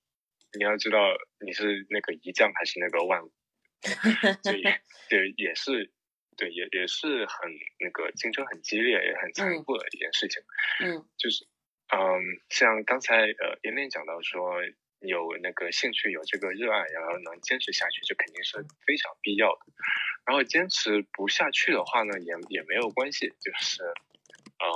[0.52, 0.98] 你要知道
[1.40, 3.22] 你是那个一将还是那个万，
[4.42, 4.62] 所以
[5.08, 5.90] 对也是
[6.38, 10.42] 对也也是很那个竞争很激烈也很残酷的一件事情。
[10.80, 11.46] 嗯，就是。
[11.90, 12.20] 嗯，
[12.50, 14.60] 像刚才呃，妍妍讲到说
[15.00, 19.60] 有那个兴趣，有这个热爱，然后能坚持下去，这肯定是非常必要的。
[20.26, 23.82] 然后坚持不下去的话呢，也也没有关系，就是
[24.60, 24.68] 嗯，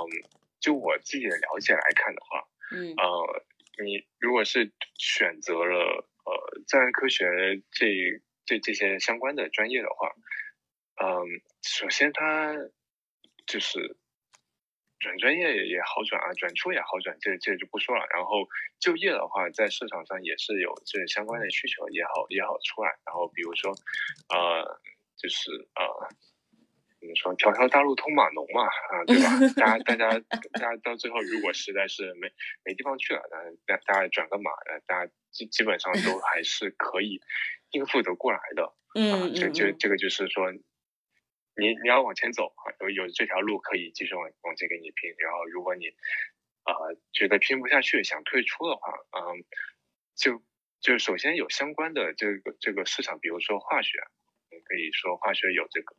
[0.59, 3.45] 就我自己的了解来看的话，嗯，呃，
[3.85, 7.27] 你如果是选择了呃自然科学
[7.69, 7.85] 这
[8.47, 10.09] 这这些相关的专业的话，
[11.01, 12.53] 嗯，首先他
[13.45, 13.97] 就是。
[14.99, 18.05] 转专业也也好转啊，转出也好转，这这就不说了。
[18.15, 18.47] 然后
[18.79, 22.89] 就业的话，在市场上也是有这相关的需求，也好也好出来。
[23.05, 23.69] 然后比如说，
[24.29, 24.79] 呃，
[25.17, 26.07] 就是呃，
[27.01, 29.27] 怎么说，条条大路通码农嘛，啊，对吧？
[29.57, 30.19] 大家大家
[30.53, 32.31] 大家到最后，如果实在是没
[32.63, 34.51] 没地方去了，那大大家转个码，
[34.87, 37.19] 大家基基本上都还是可以
[37.71, 38.73] 应付得过来的。
[38.95, 40.49] 嗯，这这这个就是说。
[41.55, 45.13] 你你要往前走啊，有有这条路可以继续往往前给你拼。
[45.17, 45.87] 然后，如果你
[46.65, 49.43] 呃觉得拼不下去，想退出的话，嗯，
[50.15, 50.41] 就
[50.81, 53.99] 就首先有相关的这个这个市场，比如说化学，
[54.51, 55.95] 你可以说化学有这个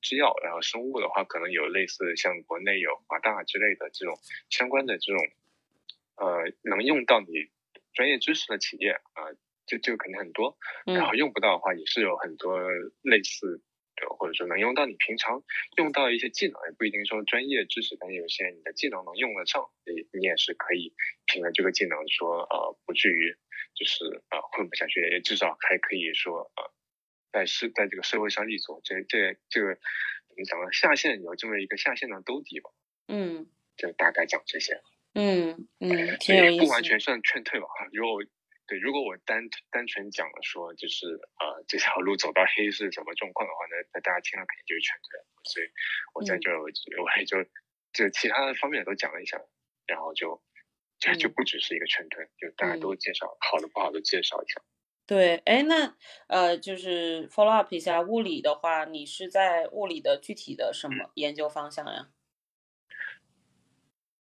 [0.00, 4.18] 制药，然后生物的话，可能有类似像国内有华大之类的这种
[4.50, 5.22] 相关的这种
[6.16, 7.50] 呃能用到你
[7.92, 9.28] 专业知识的企业啊，
[9.66, 10.56] 就就肯定很多。
[10.86, 12.58] 嗯然后用不到的话，也是有很多
[13.02, 13.62] 类似
[13.96, 15.42] 的，或者说能用到你平常
[15.76, 20.92] 用到一些技能，也不一定说专业知识，但有些你的技能能用得上，你你也是可以
[21.26, 23.34] 凭着这个技能说呃不至于
[23.74, 26.72] 就是呃混不下去，也至少还可以说呃
[27.32, 28.80] 在社在这个社会上立足。
[28.84, 30.72] 这这这个怎么讲呢？
[30.72, 32.70] 下线有这么一个下线的兜底吧，
[33.08, 34.80] 嗯就大概讲这些。
[35.18, 36.64] 嗯嗯，挺有，意思。
[36.64, 37.66] 不完全算劝退吧。
[37.92, 38.22] 如果我
[38.66, 41.06] 对，如果我单单纯讲了说，就是
[41.38, 45.26] 呃这条路走到黑是什么状况的话，那那大家听了肯定就是劝退了。
[45.44, 45.66] 所以
[46.14, 47.36] 我在嗯这儿我我也就
[47.92, 49.40] 就其他的方面都讲了一下，
[49.86, 50.42] 然后就
[50.98, 54.60] 就就嗯不只是一个劝退，就大家都介绍，好的不好的介绍一下。
[55.06, 62.08] 对，哎，那呃，就是 follow up 一下物理的话，你是在物理的具体的什么研究方向呀？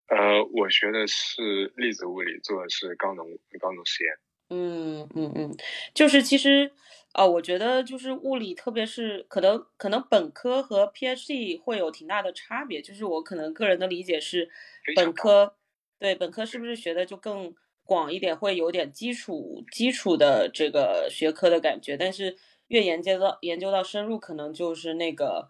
[0.08, 3.24] 呃，我学的是粒子物理，做的是高能
[3.58, 4.14] 高能实验。
[4.54, 5.56] 嗯嗯嗯，
[5.92, 6.70] 就是其实，
[7.14, 12.80] 呃，我觉得就是物理，特别是可能可能本科和 PhD 会有挺大的差别。
[12.80, 14.48] 就是我可能个人的理解是，
[14.94, 15.56] 本科
[15.98, 22.36] 对本科是不是学的就更广一点，会有点基础基础的这个学科的感觉，但是
[22.68, 25.48] 越研究到研究到深入，可能就是那个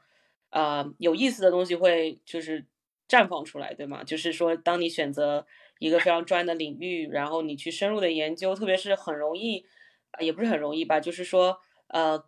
[0.51, 2.65] 呃有意思的东西会就是
[3.09, 4.03] 绽放出来，对吗？
[4.05, 5.47] 就是说，当你选择
[5.79, 9.67] 一个非常专业的领域，然后你去深入的研究，特别是很容易，
[10.21, 12.25] 也不是很容易吧，就是说，呃，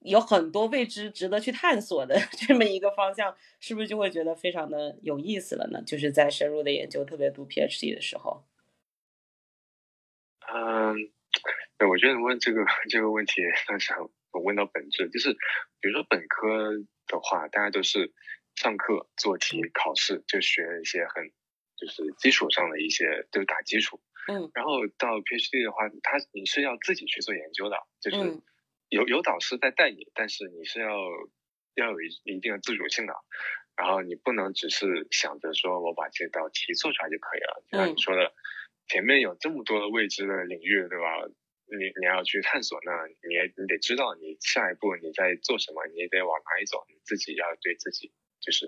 [0.00, 5.82] 有很多未知值得去探索的 这么一个方向，是不是就会觉得非常的有意思了呢？
[5.86, 8.44] 就是在深入的研究，特别读 PhD 的时候。
[10.46, 10.94] 嗯，
[11.78, 15.32] 对，我觉得你问这个这个问题算是很很问到本质，就是
[15.80, 16.70] 比如说本科
[17.06, 18.12] 的话，大家都是
[18.54, 21.32] 上课做题、考试，就学一些很
[21.76, 24.00] 就是基础上的一些，就是打基础。
[24.26, 28.42] 嗯然后到 PhD 的话，他你是要自己去做研究的，就是嗯
[28.88, 30.88] 有有导师在带你，但是你是要
[31.74, 33.14] 要有一一定的自主性的。
[33.76, 38.32] 然后你不能只是想着说我把这道题做出来就可以了，就像嗯你说的，
[38.86, 41.26] 前面有这么多的未知的领域，对吧？
[41.66, 42.92] 你你要去探索，那
[43.26, 48.66] 你也你得知道你下一步你在做什么，你也得往哪里走，你自己要对自己就是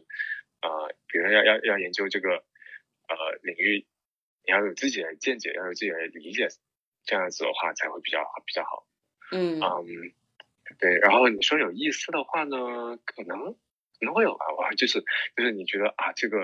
[0.60, 2.44] 呃，比如要要要研究这个
[3.08, 3.86] 呃领域，
[4.44, 6.48] 你要有自己的见解，要有自己的理解，
[7.04, 8.86] 这样子的话才会比较好比较好。
[9.32, 9.86] 嗯嗯，
[10.78, 10.98] 对。
[10.98, 14.46] 然后你说有意思的话呢，可能可能会有吧。
[14.56, 15.00] 我就是
[15.36, 16.38] 就是你觉得啊，这个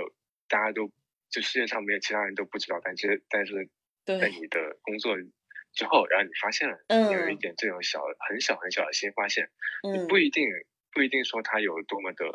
[0.48, 0.90] 大家都
[1.30, 3.68] 就世界上没有其他人都不知道，但其实但是
[4.04, 5.16] 在你的工作
[5.72, 9.48] 之后，然后你发现了，你有一嗯点这种小很小很小的新发现，
[9.82, 10.44] 你嗯不一定
[10.92, 12.26] 不一定说它有多么的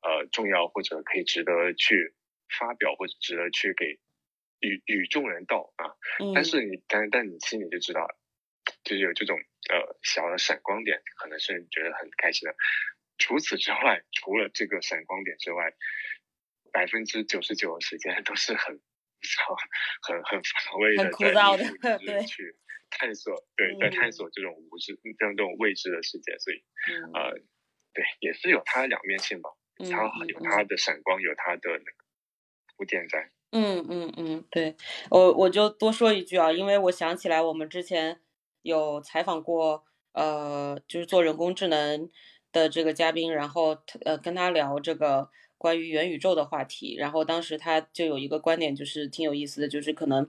[0.00, 2.14] 呃重要，或者可以值得去
[2.58, 3.98] 发表，或者值得去给
[4.60, 5.94] 与与众人道啊。
[6.20, 8.06] 嗯，但是你但但你心里就知道，
[8.84, 9.38] 就是有这种
[9.70, 12.54] 呃小的闪光点，可能是你觉得很开心的。
[13.18, 15.72] 除此之外，除了这个闪光点之外，
[16.72, 18.80] 百分之九十九的时间都是很
[20.02, 22.20] 很很乏味的，在枯燥的对。
[22.26, 22.56] 去
[22.90, 23.90] 探索，对，在嗯。
[23.90, 27.12] 探索这种无知、这种这种未知的世界，所以嗯。
[27.14, 27.32] 呃，
[27.94, 31.92] 对，也是有它的两面性吧，嗯它有它的闪光，有它的那
[32.82, 33.30] 个铺垫在。
[33.54, 34.74] 嗯嗯嗯，对
[35.10, 38.18] 我我就多说一句啊，因为我想起来我们之前
[38.62, 42.08] 有采访过，呃，就是做人工智能
[42.50, 50.26] 的这个嘉宾，然后他呃跟他聊这个关于元宇宙的话题，然后当时他就有一个观点，就是挺有意思的，就是可能，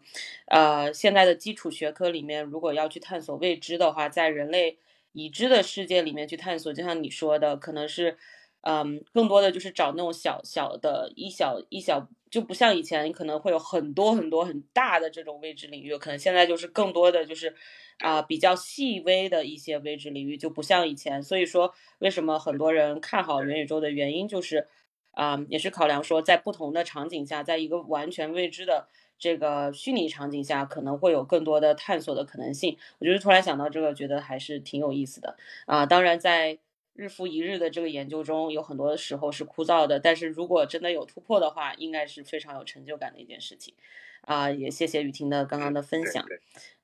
[0.47, 4.77] 呃，现在的基础学科里面，如果要去探索未知的话，在人类
[5.13, 8.17] 已知的世界里面去探索，就像你说的，可能是。
[8.65, 17.53] 嗯，更多的就是找那种小小的一小一小，就不像以前可能会有很多很多很大的这种未知领域，可能现在就是更多的就是
[17.99, 21.21] 啊、比较细微的一些未知领域，就不像以前。
[21.21, 24.67] 所以说，为什么很多人看好元宇宙的原因就是，
[25.11, 28.87] 啊、也是考量说在不同的场景下，在一个完全未知的
[29.19, 32.75] 这个虚拟场景下，可能会有更多的探索的可能性。
[32.97, 36.57] 我就是突然想到这个，觉得还是挺有意思的啊、当然在。
[36.93, 43.73] 日复一日的这个研究中，有很多时候是枯燥的，但是如果真的有突破的话，应该是非常有成就感的一件事情。
[44.21, 46.25] 啊、也谢谢雨婷的刚刚的分享。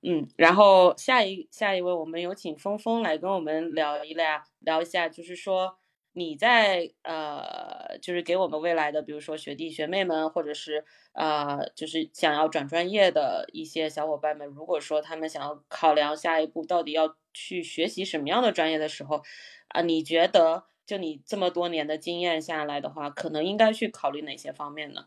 [0.02, 5.78] 嗯，然后下一下一位，我们有请峰峰来跟我们聊一聊聊一下，就是说
[6.12, 19.24] 你在呃，就是给我们未来的，比如说学弟学妹们，或者是呃，就是想要转专业的一些小伙伴们，如果说他们想要考量下一步到底要去学习什么样的专业的时候，
[19.70, 25.06] 啊，你觉得就你这么多年的经验下来的话，可能应该去考虑哪些方面呢？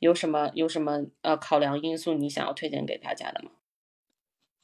[0.00, 3.50] 有什么有什么呃考量因素你想要推荐给大家的吗？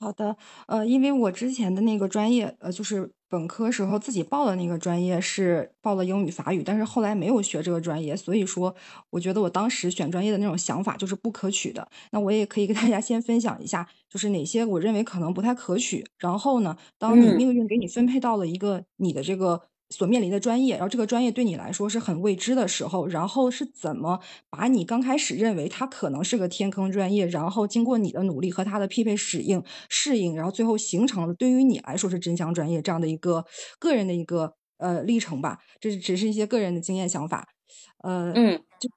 [0.00, 0.36] 好的，
[0.68, 8.72] 呃，因为我之前的那个专业，呃，就是本科时候自己报的那个专业是报了英语法语，但是后来没有学这个专业，所以说
[9.10, 11.88] 我觉得我当时选专业的那种想法就是不可取的。
[12.12, 16.06] 那我也可以跟大家先分享一下，就是哪些我认为可能不太可取。
[16.18, 19.62] 然后呢，当你命运给你分配到了一个你的这个。
[19.90, 24.20] 所面临的专业，然后这个专业对你来说是很未知的时候，然后是怎么
[24.50, 33.44] 把你刚开始认为它可能是个天坑专业，然后经过你的努力和它的匹配适应适应，然后最后形成了对于你来说是真香专业这样的一个
[33.78, 35.58] 个人的一个呃历程吧。
[35.80, 37.46] 这只是一些个人的经验想法，
[38.02, 38.88] 呃，嗯，就。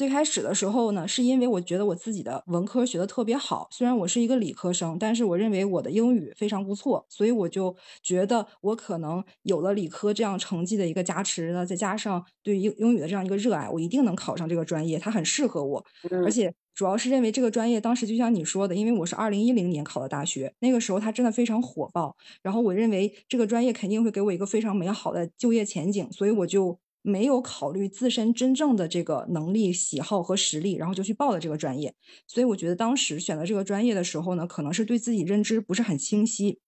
[0.00, 15.84] 最开始的时候呢，是因为我觉得我自己的文科学的特别好，虽然我是一个理科生，但是我认为我的英语非常不错，所以我就觉得我可能有了理科这样成绩的一个加持呢，再加上对英英语的这样一个热爱，我一定能考上这个专业，它很适合我。
[16.24, 26.78] 而且主要是认为这个专业当时就像你说的，因为我是二零一零年考的大学，那个时候它真的非常火爆，然后我认为这个专业肯定会给我一个非常美好的就业前景，所以我就。
[27.02, 31.94] 没有考虑自身真正的这个能力、喜好和实力，然后就去报了这个专业。
[32.26, 36.60] 所以我觉得当时选择这个专业的时候呢，可能是对自己认知不是很清晰，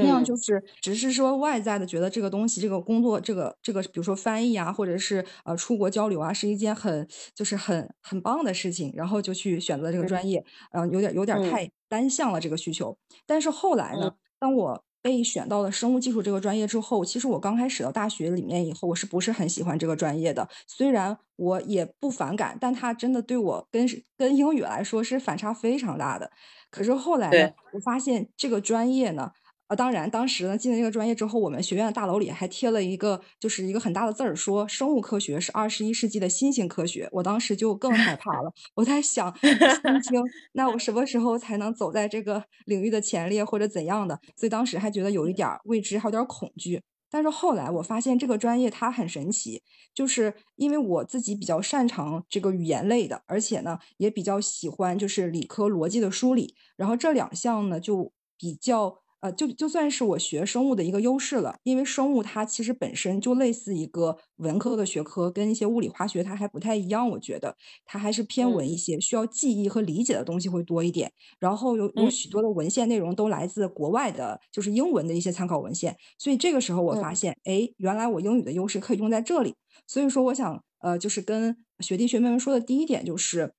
[0.00, 12.98] 那样就是只是说外在的觉得这个东西、这个工作、这个这个，比如说翻译啊，或者是呃出国交流啊，是一件很就是很很棒的事情，然后就去选择这个专业，嗯，有点有点太单向了这个需求。
[13.26, 20.48] 但是后来呢，当我被选到了生物技术这个专业之后，其实我刚开始到大学里面以后，我是不是很喜欢这个专业的？
[20.66, 23.86] 虽然我也不反感，但它真的对我跟
[24.18, 26.28] 跟英语来说是反差非常大的。
[26.72, 29.30] 可是后来呢，我发现这个专业呢。
[29.68, 37.08] 啊，当然，当时呢进了这个专业之后，我们学院的大楼里还贴了一个，就是一个很大的字儿，说生物科学是二十一世纪的新型科学。
[37.10, 44.20] 我当时就更害怕了，我在想， 心清，那我什么时候才能走在这个领域的前列或者怎样的？
[44.36, 46.80] 所以当时还觉得有一点未知，还有点恐惧。
[47.10, 58.98] 但是后来我发现这个专业它很神奇，就是因为我自己比较擅长这个语言类的，而且呢也比较喜欢就是理科逻辑的梳理，然后这两项呢就比较。
[59.20, 67.08] 呃，就就算是我学生物的一个优势了，因为生物它其实本身就类似一个文科的学科，跟一些物理化学它还不太一样。
[67.10, 71.10] 我觉得它还是偏文一些，需要记忆和理解的东西会多一点。
[71.40, 75.96] 然后有有许多的文献内容都来自国外的，就是英文的一些参考文献。
[76.18, 79.54] 所以这个时候我发现，哎，原来我英语的优势可以用在这里。
[79.86, 83.54] 所以说，我想呃，就是跟学弟学妹们说的第一点就是。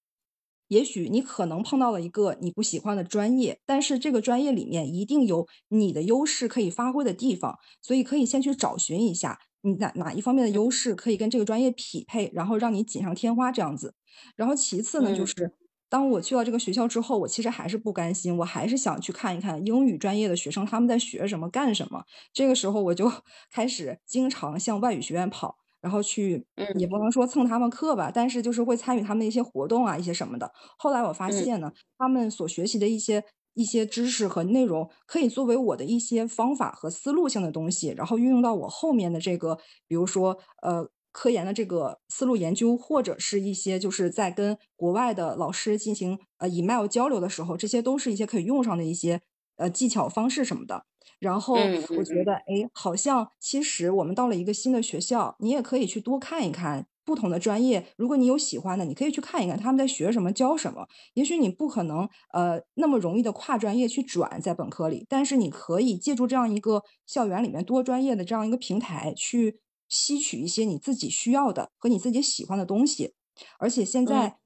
[0.67, 13.95] 也许你可能碰到了一个你不喜欢的专业，但是这个专业里面一定有你的优势可以发挥的地方，所以可以先去找寻一下你哪哪一方面的优势可以跟这个专业匹配，然后让你锦上添花这样子。
[14.35, 15.51] 然后其次呢，就是
[15.89, 22.03] 当我去到这个学校之后，我其实还是不甘心，我还是想去看一看英语专业的学生他们在学什么干什么。
[22.33, 23.11] 这个时候我就
[23.51, 25.57] 开始经常向外语学院跑。
[25.81, 30.51] 然后去，也不能说蹭他们课吧，但是就是会参与他们的一些活动啊，一些什么的。
[30.77, 49.21] 后来我发现呢，他们所学习的一些一些知识和内容，可以作为我的一些方法和思路性的东西，然后运用到我后面的这个，比如说呃科研的这个思路研究，或者是一些就是在跟国外的老师进行呃 email 交流的时候，这些都是一些可以用上的一些
[49.55, 50.85] 呃技巧方式什么的。
[51.19, 57.87] 然后我觉得，哎，好像其实我们到了一个新的学校，你也可以去多看一看不同的专业。
[57.97, 60.87] 如果你有喜欢的，你可以去看一看他们在学什么、教什么。
[61.15, 73.13] 也许你不可能呃那么容易的跨专业去转在本科里，但是你可以借助这样一个校园里面多专业的这样一个平台，去吸取一些你自己需要的和你自己喜欢的东西。
[73.57, 74.37] 而且现在。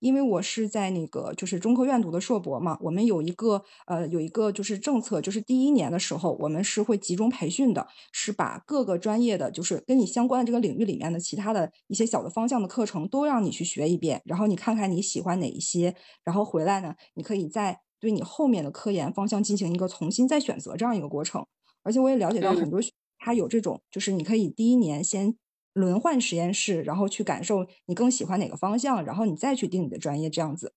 [0.00, 15.94] 因为我是在那个就是中科院读的硕博嘛，我们有一个呃有一个就是政策，就是第一年的时候我们是会集中培训的，是把各个专业的就是跟你相关的这个领域里面的其他的一些小的方向的课程都让你去学一遍，然后你看看你喜欢哪一些，
[16.24, 21.46] 然后回来呢，你可以再对你后面的科研方向进行一个重新再选择这样一个过程。
[21.84, 22.80] 而且我也了解到很多
[23.18, 25.36] 他有这种，就是你可以第一年先。
[25.72, 30.74] 轮换实验室，然后去感受你更喜欢哪个方向，然后你再去定你的专业这样子。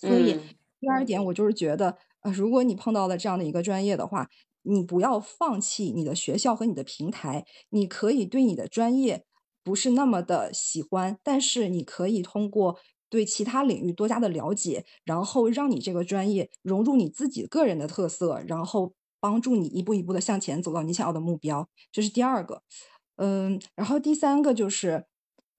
[0.00, 0.34] 所以
[0.80, 4.28] 第二点，我就是觉得，呃，如果你碰到了这样的一个专业的话，
[4.62, 7.44] 你不要放弃你的学校和你的平台。
[7.70, 9.24] 你可以对你的专业
[9.64, 21.68] 不是那么的喜欢，但是你可以通过对其他领域多加的了解，然后让你这个专业融入你自己个人的特色，然后帮助你一步一步的向前走到你想要的目标。
[21.90, 22.62] 这是第二个。
[23.16, 25.06] 嗯，然后第三个就是，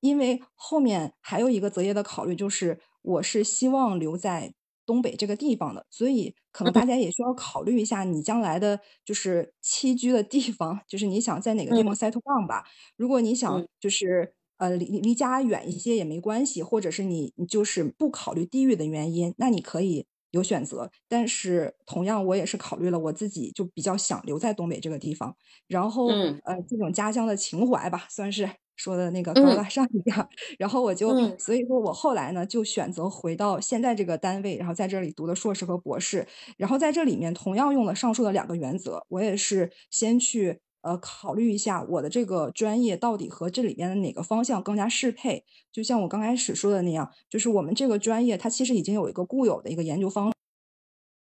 [0.01, 4.53] 因为后面还有一个择业的考虑，就是我是希望留在
[4.86, 12.64] 东北这个地方的，所以可能大家也需要考虑一下你将来的就是栖居的地方， 就是你想在哪个地方 settle down 吧。
[12.95, 20.89] 如果你想就是呃离离家远一些也没关系，或者是你你就是不考虑地域的原因，那你可以有选择。
[21.07, 25.36] 但是同样我也是考虑了我自己就比较想留在东北这个地方，
[25.67, 28.49] 然后呃这种家乡的情怀吧，算是。
[28.78, 31.09] 说的那个高大上一样，然后我就，
[31.39, 50.32] 所以说我后来呢就选择回到现在这个单位，然后在这里读的硕士和博士，然后在这里面同样用了上述的两个原则，我也是先去呃考虑一下我的这个专业到底和这里边的哪个方向更加适配，就像我刚开始说的那样，就是我们这个专业它其实已经有一个固有的一个研究方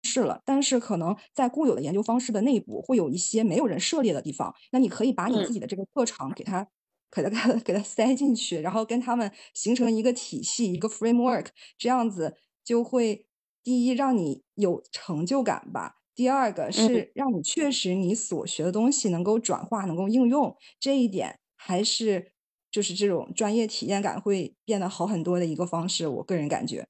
[0.02, 6.68] 式了，但是可能在固有的研究方式的内部会有一些没有人涉猎的地方，那你可以把你自己的这个特长给它。
[7.10, 11.46] 给它给它塞进去，然后跟他们形成一个体系，一个 framework，
[11.78, 13.24] 这样子就会
[13.64, 22.32] 第一让你有成就感吧，第二个是让你确实你所学的东西能够转化，能够应用，这一点还是
[22.72, 26.88] 就是这种专业体验感会变得好很多的一个方式，我个人感觉。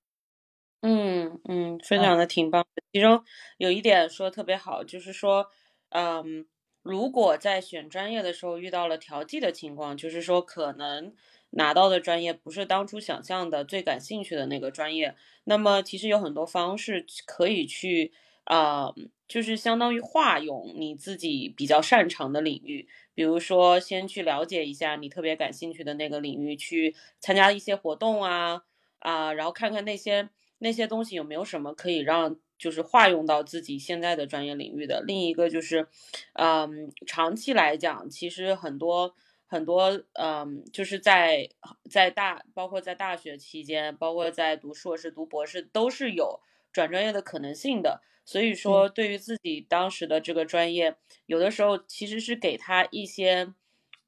[0.83, 3.25] 嗯嗯，分享的挺棒的，其中
[3.57, 5.47] 有一点说特别好，就是说，
[5.91, 6.47] 嗯。
[6.83, 11.13] 如果在选专业的时候遇到了调剂的情况，就是说可能
[11.51, 15.15] 拿到的专业不是当初想象的最感兴趣的那个专业，
[15.45, 18.13] 那么其实有很多方式可以去
[18.49, 18.93] 啊，
[19.29, 28.63] 就是相当于化用你自己比较擅长的领域，比如说先去了解一下你特别感兴趣的那个领域，去参加一些活动啊
[29.01, 30.29] 啊，然后看看那些
[30.59, 32.37] 那些东西有没有什么可以让。
[32.59, 35.87] 就是化用到自己现在的专业领域的另一个就是，
[36.33, 39.15] 嗯，长期来讲，其实很多
[39.47, 41.49] 很多，嗯，就是在
[41.89, 46.41] 在大，包括在大学期间，包括在读硕士、读博士，都是有
[46.73, 48.03] 转专业的可能性的。
[48.29, 53.55] 所以说，对于自己当时的这个专业，有的时候其实是给他一些，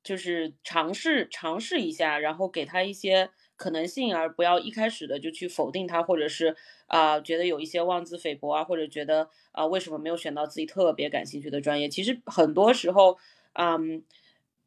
[0.02, 3.30] 就是尝试尝试一下，然后给他一些。
[3.56, 6.56] 可能性，而不要一开始的就去否定他，或者是
[6.86, 11.86] 啊觉得有一些妄自菲薄啊，或者觉得啊为什么没有选到自己特别感兴趣的专业？
[11.86, 13.18] 其实很多时候，
[13.52, 14.02] 嗯，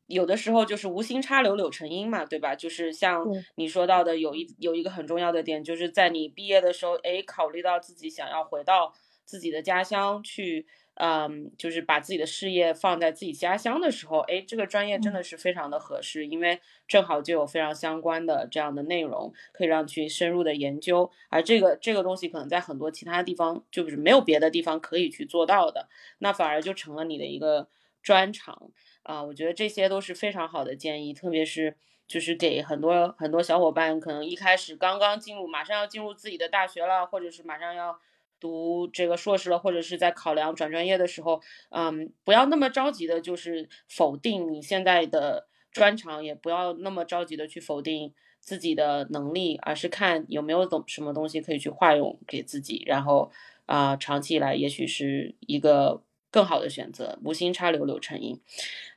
[0.06, 2.54] 有的时候就是无心插柳柳成荫嘛，对吧？
[2.54, 3.26] 就是像
[3.56, 8.93] 你说到的，有一有一个很重要的点，就是在你毕业的时候，哎，考虑到自己想要回到
[9.26, 10.65] 自己的家乡去。
[10.95, 21.09] 嗯，就是把自己的事业放在自己家乡的时候，哎，这个专业真的是非常的合适，因为正好就有非常相关的这样的内容，可以让去深入的研究。
[21.30, 27.67] 而这个这个东西可能在很多其他地方就是没有别的地方可以去做到的，那反而就成了你的一个
[28.03, 28.69] 专长
[29.01, 29.24] 啊。
[29.24, 31.76] 我觉得这些都是非常好的建议，特别是
[32.07, 37.99] 就是给很多很多小伙伴，可能一开始刚刚进入，马上要进入自己的大学了，或者是马上要。
[38.44, 53.32] 读这个硕士了，或者是在考量转专业的时候，嗯，不要那么着急的，就是否定你现在的专长，也不要那么着急的去否定自己的能力，而是看有没有懂什么东西可以去化用给自己，然后
[53.66, 57.18] 啊，长期以来也许是一个更好的选择。
[57.24, 58.41] 无心插柳柳成荫。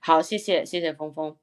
[0.01, 1.37] 好，谢谢谢谢峰峰。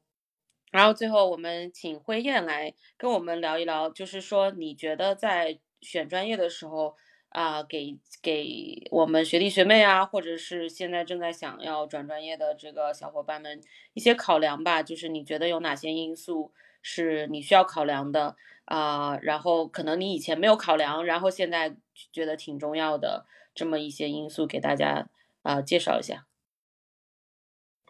[0.73, 6.95] 然后最后我们请辉燕来跟我们聊一聊，就是说你觉得在选专业的时候。
[7.33, 13.59] 啊，给给我们学弟学妹啊，或者是现在正在想要转专业的这个小伙伴们
[13.93, 14.83] 一些考量吧。
[14.83, 16.53] 就是你觉得有哪些因素
[16.83, 19.17] 是你需要考量的啊？
[19.21, 21.75] 然后可能你以前没有考量，然后现在
[22.11, 23.25] 觉得挺重要的
[23.55, 25.09] 这么一些因素，给大家
[25.41, 26.27] 啊介绍一下。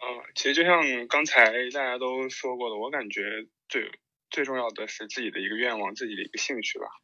[0.02, 3.92] 嗯，其实就像刚才大家都说过的，我感觉最
[4.30, 7.03] 最重要的是自己的一个愿望，自己的一个兴趣吧。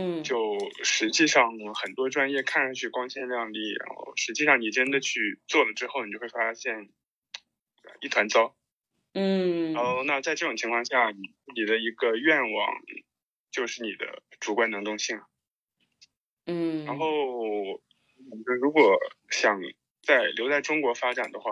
[0.00, 6.88] 嗯，就实际上很多专业看上去光鲜亮丽，然后实际上你真的去做了之后，你就会发现
[8.00, 8.56] 一团糟。
[9.14, 12.80] 嗯，然后那在这种情况下，你你的一个愿望
[13.50, 15.20] 就是你的主观能动性。
[16.46, 17.82] 嗯，然后
[18.60, 19.60] 如果想
[20.02, 21.50] 在留在中国发展的话，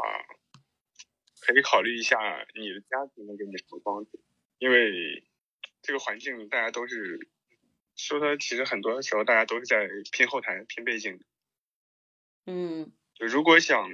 [1.40, 4.22] 可以考虑一下你的家庭能给你什么帮助，
[4.59, 5.24] 因为
[5.82, 7.28] 这个环境大家都是。
[7.97, 11.18] 说的其实很多时候大家都是在拼后台、拼背景。
[12.44, 13.90] 嗯，就如果想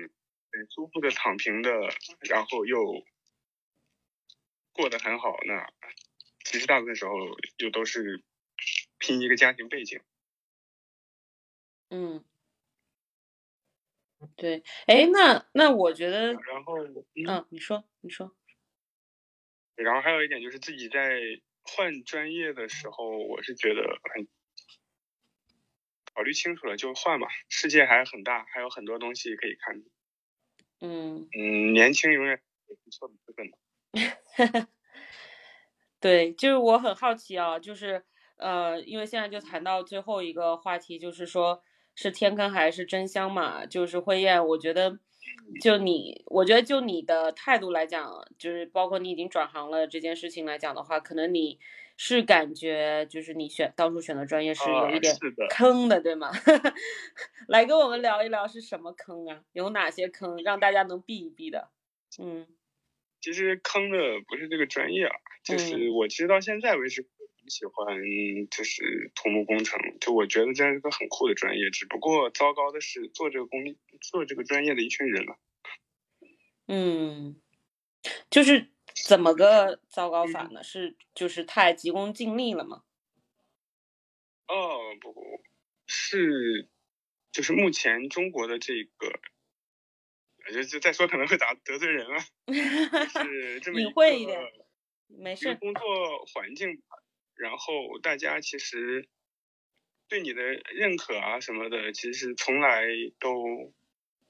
[0.74, 1.70] 舒服的躺平的，
[2.28, 3.04] 然后又
[4.72, 5.72] 过得很好，那
[6.44, 7.12] 其实大部分时候
[7.58, 8.22] 又都是
[8.98, 10.00] 拼一个家庭背景。
[11.88, 12.24] 嗯，
[14.36, 18.36] 对，哎，那那我觉得，然后，嗯，你说，你说，
[19.76, 21.40] 然后还有一点就是自己在。
[21.64, 23.82] 换专业的时候，我是觉得
[24.14, 24.28] 很
[26.14, 27.28] 考虑清楚了就换吧。
[27.48, 29.82] 世界还很大，还有很多东西可以看。
[30.80, 33.56] 嗯嗯，年轻永远不错的资本嘛。
[36.00, 38.04] 对，就是我很好奇啊，就是
[38.36, 41.62] 呃，因为现在就谈到最后一个话题，就是说
[41.94, 43.64] 是天坑还是真香嘛？
[43.64, 44.98] 就是慧燕，我觉得
[45.60, 51.58] 就你，我觉得就你的态度来讲，就是包括你已经转行了这件事情来讲的话，可能你
[51.96, 55.14] 是感觉就是你选当初选的专业是有一点
[55.50, 56.30] 坑的，对吗？
[57.48, 59.42] 来跟我们聊一聊是什么坑啊？
[59.52, 61.68] 有哪些坑让大家能避一避的？
[62.18, 62.46] 嗯。
[63.20, 65.14] 其实坑的不是这个专业啊，
[65.44, 67.10] 就是我其实到现在为止很
[67.48, 67.96] 喜欢
[68.50, 73.60] 就是土木工程，就我觉得这是个很酷的专业，只不过糟糕的是做这个工
[74.00, 75.38] 做这个专业的一群人了。
[76.68, 77.40] 嗯，
[78.30, 78.70] 就是
[79.06, 80.62] 怎么个糟糕法呢？
[80.62, 82.84] 是就是太急功近利了吗？
[84.48, 85.42] 哦不不，
[85.86, 86.68] 是
[87.32, 89.20] 就是目前中国的这个。
[90.52, 92.18] 就就再说可能会打得罪人了，
[92.50, 94.34] 是这么一个
[95.06, 95.82] 没事工作
[96.34, 96.82] 环境，
[97.42, 99.08] 然后大家其实
[100.08, 102.86] 对你的认可啊什么的，其实从来
[103.18, 103.72] 都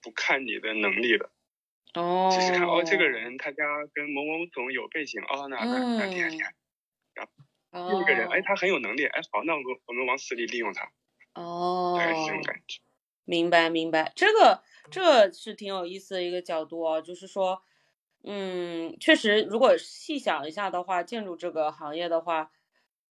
[0.00, 1.30] 不看你的能力的，
[1.94, 6.54] 哦，只是看哦这个人他家跟某某总有背景，哦那那那厉害厉害，
[7.14, 7.26] 然
[7.84, 10.90] 后另一个人哎他很有能力，哎好那我们我们往死里利用他，
[11.34, 12.80] 哦，大概是这种感觉，
[13.24, 14.12] 明白明白。
[14.16, 14.62] 这个。
[14.90, 17.62] 这是挺有意思的一个角度哦，就是说，
[18.24, 22.50] 嗯，确实，如果细想一下的话，建筑这个行业的话，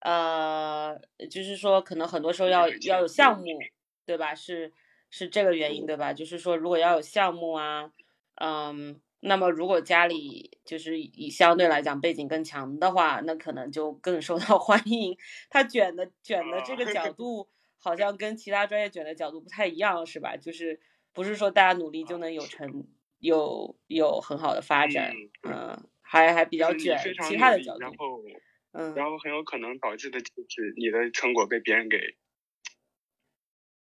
[0.02, 0.96] 呃，
[1.30, 3.44] 就是说，可能很多时候要要有项目，
[4.06, 4.34] 对吧？
[4.34, 4.72] 是
[5.10, 6.12] 是这个原因，对吧？
[6.12, 7.90] 就是说，如果要有项目啊，
[8.36, 15.16] 嗯，那么如果家里就是以相对来讲背景更强的话，那可能就更受到 欢迎。
[15.50, 17.48] 他卷的卷的这个角度，
[17.78, 20.36] 好像跟其他专业卷的角度不太一样，是吧？
[20.36, 20.80] 就是。
[21.14, 22.86] 不是说大家努力就能有成
[23.18, 26.98] 有有很好的发展，嗯，还还比较卷，
[27.28, 27.86] 其他的角度，
[28.72, 32.16] 嗯，然后很有可能导致的就是你的成果被别人给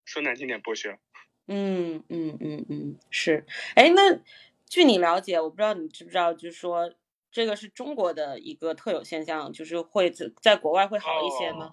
[0.06, 1.00] 说难听点剥削。
[1.48, 4.22] 嗯嗯嗯嗯，是，哎，那
[4.70, 6.94] 据你了解，我不知道你知不知道，就是说
[7.32, 11.72] 这个是中国的一个特有现象，就是会在在国外会好一些吗？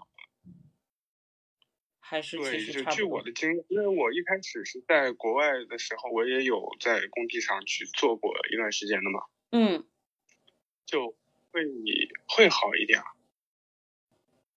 [2.00, 9.20] 还是对，就据我的经验，因为我一开始是在国外的时候，我也有在工地上去做过一段时间的嘛。
[9.50, 9.86] 嗯，
[10.86, 11.14] 就
[11.64, 13.02] 会会好一点。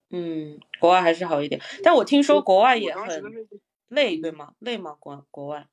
[0.10, 3.48] 嗯，国外还是好一点，但我听说国外也很
[3.88, 4.56] 累，对吗？
[4.60, 4.98] 累吗？
[5.00, 5.68] 国国外？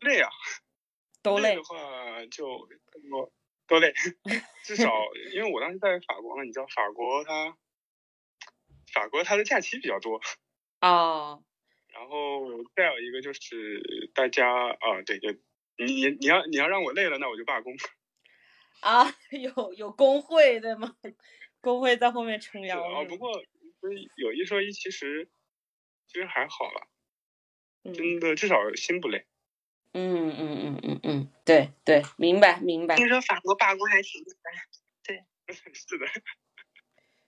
[0.00, 0.30] 累啊，
[1.22, 2.46] 都累的话就
[3.10, 3.32] 我
[3.66, 3.92] 都累，
[4.64, 4.90] 至少
[5.34, 7.56] 因为我当时在法国嘛，你知道法国它。
[8.92, 10.20] 法国它的假期比较多，
[10.80, 11.42] 哦，
[11.88, 15.36] 然后再有一个就是大家啊，对对，
[15.76, 17.74] 你你要你要让我累了，那我就罢工。
[18.80, 20.96] 啊，有有工会对吗？
[21.60, 22.82] 工会在后面撑腰。
[22.82, 23.30] 啊，不过
[24.16, 25.28] 有一说一，其实
[26.06, 26.88] 其实还好了，
[27.92, 29.26] 真的至少心不累。
[29.92, 32.96] 嗯嗯嗯嗯嗯，对对，明白明白。
[32.96, 34.66] 听说法国罢工还挺厉害，
[35.04, 35.24] 对，
[35.74, 36.06] 是的。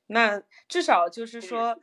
[0.09, 1.79] 那至少就是说，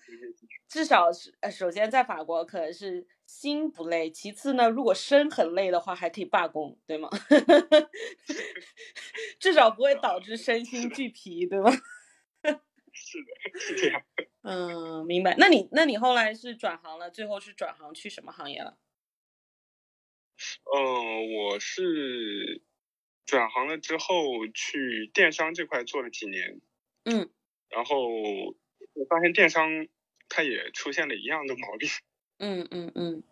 [0.69, 7.09] 至少是呃，首先在法国可能是心不累，其次呢，如果身很累的话，还可以罢工，对吗？
[9.39, 11.71] 至少不会导致 身心俱疲，对吗？
[12.93, 14.01] 是的，是这样。
[14.43, 15.35] 嗯，明白。
[15.37, 18.77] 那你那你后来是转行了，最后是转行去什么行业了？
[20.65, 22.61] 嗯，我是
[23.25, 26.61] 转行了之后去电商这块做了几年。
[27.05, 27.33] 嗯。
[27.73, 28.07] 然后
[28.93, 29.87] 我发现电商
[30.29, 31.89] 它也出现了一样的毛病。
[32.39, 33.23] 嗯嗯嗯。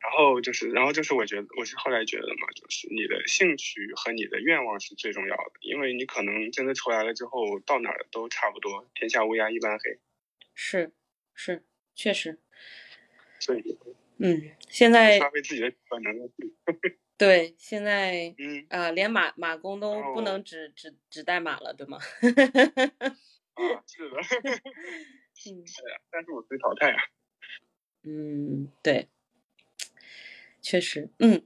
[0.00, 9.98] 然后就是，然后就是，我觉得我是后来觉得嘛，就是你的兴趣和你的愿望是最重要的，因为你可能真的出来了之后，到哪儿都差不多，天下乌鸦一般黑。
[10.54, 10.92] 是
[11.34, 12.38] 是，确实。
[13.38, 13.78] 所以。
[14.18, 15.18] 嗯，现在。
[15.18, 16.14] 发挥自己的本能。
[17.20, 21.98] 对，现在嗯啊，连马马工都不能只只只带马了，对吗？
[23.52, 24.16] 啊，是的。
[25.44, 26.96] 嗯，是呀，但是我被淘汰啊。
[28.04, 29.10] 嗯，对，
[30.62, 31.42] 确实，嗯，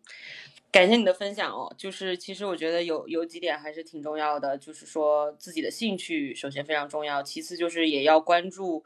[0.71, 1.75] 感谢你的分享哦。
[1.77, 8.85] 就是其实我觉得有有几点还是挺重要的，就是说自己的兴趣首先非常重要，其次就是也要关注，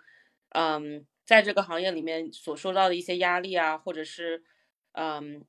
[0.55, 4.43] 嗯，在这个行业里面所受到的一些压力啊，或者是
[4.93, 5.45] 嗯。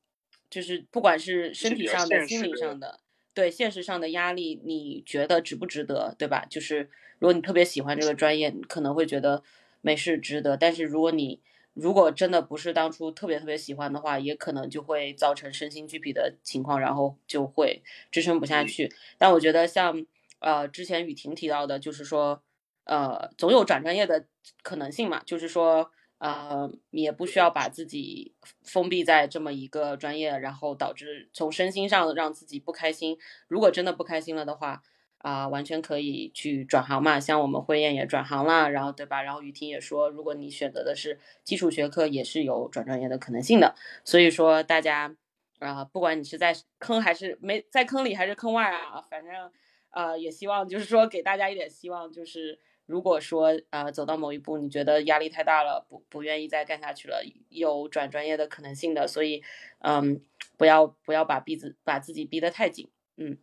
[0.50, 3.00] 就是不管是身体上的、心理上的，
[3.34, 6.46] 对现实上的压力，你觉得值不值得，对吧？
[6.50, 6.90] 就是
[7.20, 9.44] 如果你特别喜欢这个专业，可能会觉得
[9.82, 10.58] 没事值得。
[10.58, 11.40] 但是如果你
[11.74, 18.92] 如果真的不是当初特别特别喜欢的话，也可能就会造成身心俱疲的情况，然后就会支撑不下去。
[19.18, 20.06] 但我觉得像
[20.40, 22.42] 呃之前雨婷提到的，就是说
[22.86, 24.26] 呃总有转专业的
[24.64, 33.18] 可能性嘛，就是说呃也不需要把自己封闭在这么一个专业，然后导致从身心上让自己不开心。
[33.48, 34.84] 如果真的不开心了的话。
[35.22, 39.22] 啊，完全可以去转行嘛，像我们慧燕也转行了，然后对吧？
[39.22, 43.76] 然后雨婷也说，如果你选择的是基础学科，也是有转专业的可能性的。
[44.06, 45.14] 所以说，大家
[45.60, 49.52] 啊，不管你是在坑还是没在坑里，还是坑外啊，反正
[49.90, 52.58] 呃，也希望就是说给大家一点希望，就是
[52.90, 59.08] 如果说呃走到某一步，你觉得压力太大了，不不愿意再干下去了，有转专业的可能性的。
[59.08, 59.44] 所以
[59.78, 60.20] 嗯，
[60.58, 63.38] 不要不要把逼自把自己逼得太紧，嗯。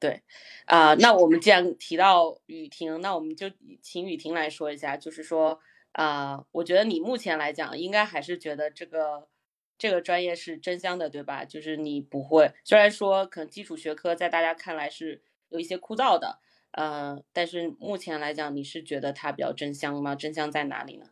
[0.00, 0.22] 对，
[0.66, 3.50] 啊，那我们既然提到雨婷，那我们就
[3.82, 5.58] 请雨婷来说一下，就是说，
[5.90, 9.26] 啊，我觉得你目前来讲，应该还是觉得这个
[9.76, 11.44] 这个专业是真香的，对吧？
[11.44, 16.38] 就是你不会，虽然说可能基础学科在大家看来是有一些枯燥的，
[16.72, 20.14] 呃，但是目前来讲，你是觉得它比较真香吗？
[20.14, 21.10] 真香在哪里呢？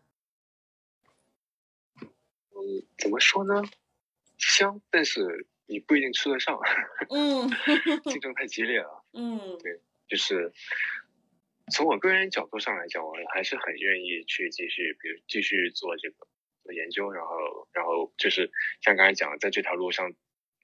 [2.51, 3.63] 嗯，怎么说呢？
[4.39, 5.47] 香，但是。
[5.69, 6.57] 你不一定吃得上，
[7.11, 7.51] 嗯，
[8.05, 10.53] 竞争 太激烈了，嗯，对，就是
[11.73, 16.29] 从我个人角度上来讲，我还是很愿意去继续，比如继续做这个
[16.63, 18.49] 做研究，然后，然后就是
[18.81, 20.13] 像刚才讲，在这条路上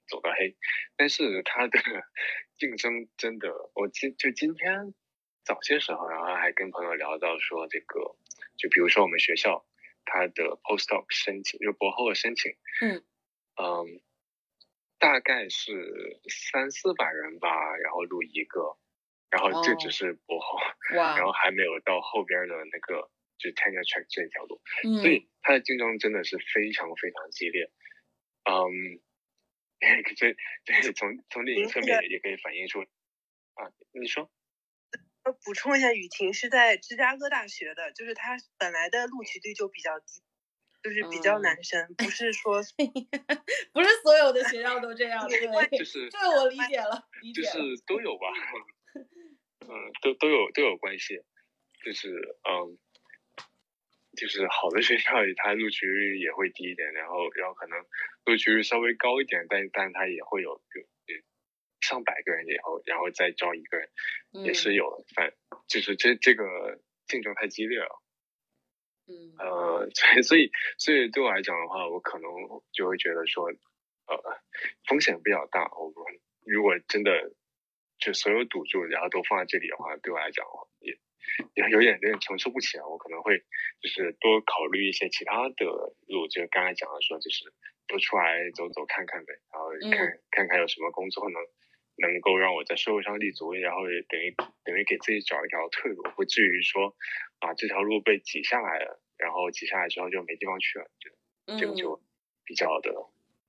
[0.07, 0.55] 走到黑，
[0.95, 1.77] 但是它的
[2.63, 4.93] 竞争真的，我今就今天
[5.43, 7.99] 早些时候，然后还跟朋友聊到说，这个
[8.57, 9.65] 就比如说我们学校
[10.05, 13.03] 它的 postdoc 申请，就博后的申请，嗯，
[13.57, 14.01] 嗯。
[14.99, 18.77] 大概是三四百人吧，然后录一个，
[19.29, 20.57] 然后这只是博后，
[20.95, 24.61] 然后还没有到后边的那个就 tenure track 这条路，
[25.01, 27.69] 所以它的竞争真的是非常非常激烈。
[28.47, 29.02] 嗯，
[30.15, 34.31] 这这 从从另一侧面也可以反映出啊，你说？
[35.23, 40.21] 呃，补充一下，雨婷是在芝加哥大学的，就是他本来的录取率就比较低。
[40.83, 42.61] 就是比较男生，不是说
[43.71, 45.39] 不是所有的学校都这样，对，
[45.77, 47.57] 就是这个我理解了，就是
[47.87, 48.27] 都有吧，
[49.61, 49.69] 嗯，
[50.01, 51.23] 都都有都有关系，
[51.85, 52.09] 就是
[52.43, 52.77] 嗯，
[54.15, 57.79] 就是好的学校里，它录取率也会低一点，然后然后可能
[58.25, 61.15] 录取率稍微高一点，但但它也会有有
[61.81, 63.89] 上百个人以后，然后再招一个人，
[64.45, 65.33] 也是有，反
[65.67, 68.01] 就是这这个竞争太激烈了。
[69.05, 72.31] 嗯，呃， 所以所以所以对我来讲的话，我可能
[72.71, 73.47] 就会觉得说，
[74.07, 74.41] 呃，
[74.87, 75.69] 风险比较大。
[75.75, 77.33] 我们如果真的
[77.99, 80.45] 就所有赌注，然后都放在这里的话，对我来讲
[81.55, 82.87] 也也有点有点承受不起啊。
[82.87, 83.39] 我可能会
[83.81, 85.65] 就是多考虑一些其他的
[86.07, 87.51] 路，就刚才讲的说，就是
[87.87, 91.41] 多出来走走看看呗，然后看看看有什么工作能
[91.97, 96.95] 能够让我在社会上立足，然后也等于等于给自己找一条退路，不至于说。
[97.43, 102.01] 啊，这条路被挤下来了，然后挤下来之后就没地方去了，就这个就
[102.45, 102.89] 比较的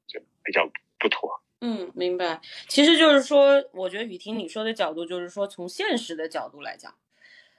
[0.09, 0.69] 就比较
[0.99, 1.31] 不妥。
[1.61, 2.41] 嗯，明白。
[2.67, 6.93] 其实就是说，我觉得雨婷你说的角度就是说，从现实的角度来讲，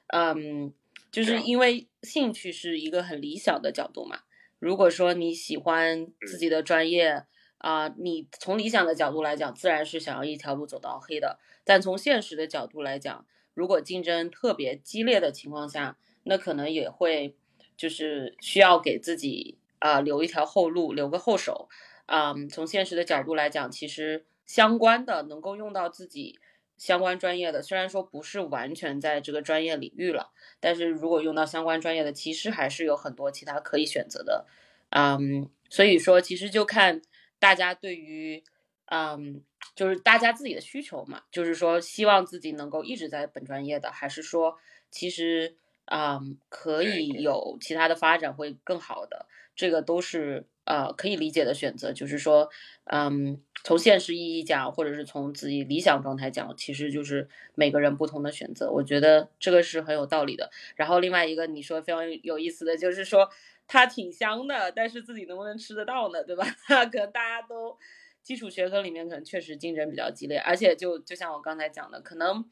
[0.07, 0.73] 嗯，
[1.11, 4.19] 就是因为兴趣是一个很理想的角度嘛。
[4.59, 7.23] 如果说你喜欢自己的专业
[7.57, 11.39] 啊，你从理想的角度来讲，自然是想要一条路走到黑的。
[11.63, 17.35] 但从现实的角度来讲，如果竞争特别激烈的情况下，那可能也会，
[17.75, 21.69] 就是需要给自己啊留一条后路，留个后手。
[22.07, 26.39] 嗯，从现实的角度来讲，其实相关的能够用到自己
[26.77, 34.45] 相关专业的，虽然说不是完全在这个专业领域了，但是如果用到相关专业的，其实还是有很多其他可以选择的。
[34.89, 37.01] 嗯，所以说其实就看
[37.39, 38.43] 大家对于，
[38.85, 39.41] 嗯，
[39.75, 44.57] 就是大家自己的需求嘛，就是说希望自己能够一直在本专业的，还是说
[44.89, 45.57] 其实。
[45.87, 51.93] 嗯，可以有其他的发展会更好的，这个都是呃可以理解的选择。
[51.93, 52.49] 就是说，
[52.85, 58.71] 嗯，从现实意义讲，或者是从自己理想状态讲，其实就是每个人不同的选择。
[58.71, 60.49] 我觉得这个是很有道理的。
[60.75, 63.27] 然后另外一个你说非常有意思的就是说，
[63.67, 66.23] 它挺香的，但是自己能不能吃得到呢？
[66.23, 66.45] 对吧？
[66.91, 67.75] 可能大家都
[68.23, 72.45] 基础学科里面可能确实竞争比较激烈，而且就就像我刚才讲的，可能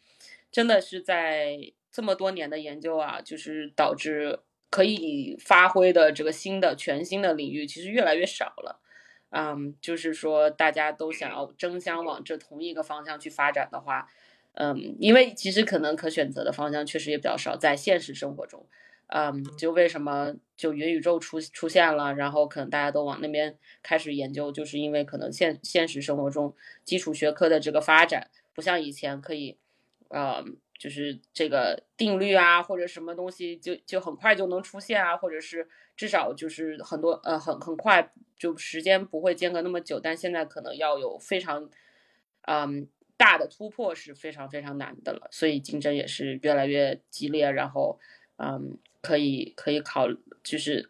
[0.51, 1.73] 真的是在。
[1.95, 4.39] 这么多年的研究啊，就是导致
[4.71, 8.79] 可以发挥的这个新的全新的领域其实越来越少了，
[9.35, 14.07] 嗯，就是说大家都想要争相往这同一个方向去发展的话，
[14.53, 18.63] 嗯，因为其实可能可选择的方向确实也比较少，在现实生活中，
[19.07, 26.53] 嗯，就为什么就元宇宙出出现了，然后可能大家都往那边开始研究，就是因为可能现现实生活中
[26.85, 29.57] 基础学科的这个发展不像以前可以，
[30.09, 30.45] 呃，
[30.83, 35.65] 就是这个定律啊或者什么东西就就很快就能出现啊，或者是
[35.95, 41.69] 至少就是很多呃很很快就时间不会间隔那么久，但现在可能要有非常
[42.41, 47.99] 嗯大的突破是非常非常难的了，所以竞争也是越来越激烈，然后
[48.35, 48.77] 嗯。
[49.05, 50.07] 可以可以考，
[50.45, 50.89] 就是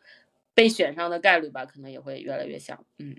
[0.54, 2.86] 被选上的概率吧，可能也会越来越小。
[3.00, 3.18] 嗯，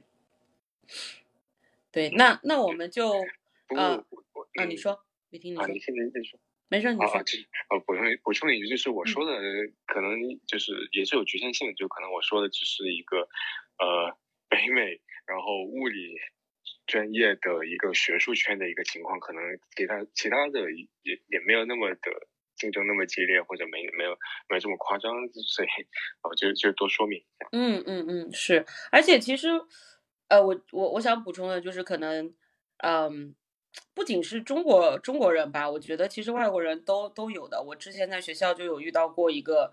[1.91, 3.11] 对，那那我们就
[3.77, 4.05] 啊
[4.55, 5.67] 啊，你说，没听你说，
[6.75, 7.07] 没事，你说。
[7.71, 9.41] 呃，补充补充一句，就是我说的
[9.87, 13.29] 可能就是也是有局限性，就可能我说的只是一个
[13.79, 14.17] 呃
[14.49, 16.17] 北美，然后物理
[16.87, 19.43] 专业的一个学术圈的一个情况，可能
[19.77, 20.89] 其他其他的也
[21.29, 22.29] 也没有那么的。
[22.57, 24.13] 竞争那么激烈，或者没没有
[24.49, 25.13] 没有这么夸张，
[25.45, 25.69] 所以
[26.23, 27.49] 我就就多说明一下。
[27.51, 29.49] 嗯嗯嗯，是，而且其实，
[30.29, 32.33] 呃，我我我想补充的就是，可能，
[32.79, 33.35] 嗯，
[33.95, 37.63] 不仅是中国中国人吧，我觉得其实外国人都都有的。
[37.63, 39.73] 我之前在学校就有遇到过一个，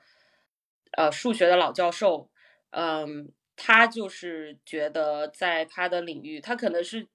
[0.91, 2.29] 呃，数学的老教授，
[2.71, 7.07] 嗯，他就是觉得在他的领域，他可能是，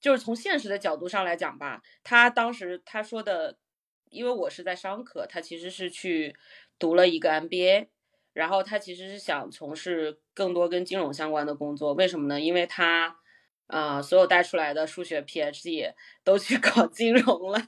[0.00, 3.58] 就是从现实的角度上来讲吧，他当时他说的。
[4.08, 6.34] 因为我是在商科，他其实是去
[6.78, 7.88] 读了一个 MBA，
[8.34, 11.92] 然后他其实是想从事更多跟金融相关的工作。
[11.92, 12.40] 为什么呢？
[12.40, 13.18] 因为他
[13.66, 15.92] 啊，所有带出来的数学 PhD
[16.24, 17.60] 都去 搞金融了，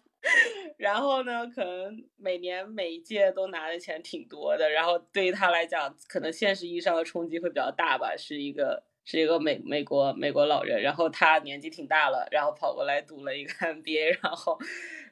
[0.76, 8.16] 然后呢，可能每年每一届都拿的钱挺多的，然后对于他来讲，可能现实意义上的冲击会比较大吧。
[8.16, 14.59] 是一个是一个美美国美国老人，然后他年纪挺大了，然后跑过来读了一个 MBA，然后。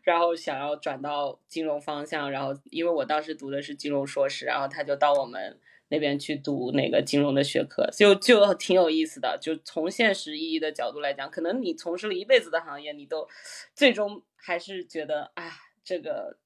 [0.03, 5.59] 然后想要转到金融方向，然后因为我当时读的是金融硕士，然后他就到我们
[5.89, 9.39] 那边去读那个金融的学科，就就挺有意思的。
[9.41, 13.27] 就从现实意义的角度来讲，可能你从事了一辈子的行业，你都
[13.75, 15.51] 最终还是觉得，哎，
[15.85, 16.39] 这个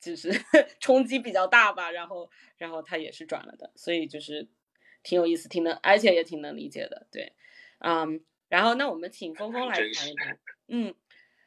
[0.00, 0.30] 就是
[0.80, 1.90] 冲击比较大吧。
[1.90, 4.48] 然后，然后他也是转了的，所以就是
[5.02, 7.06] 挺有意思，挺能，而且也挺能理解的。
[7.12, 7.32] 对，
[7.78, 10.94] 嗯，然后那我们请峰峰来谈一谈，嗯。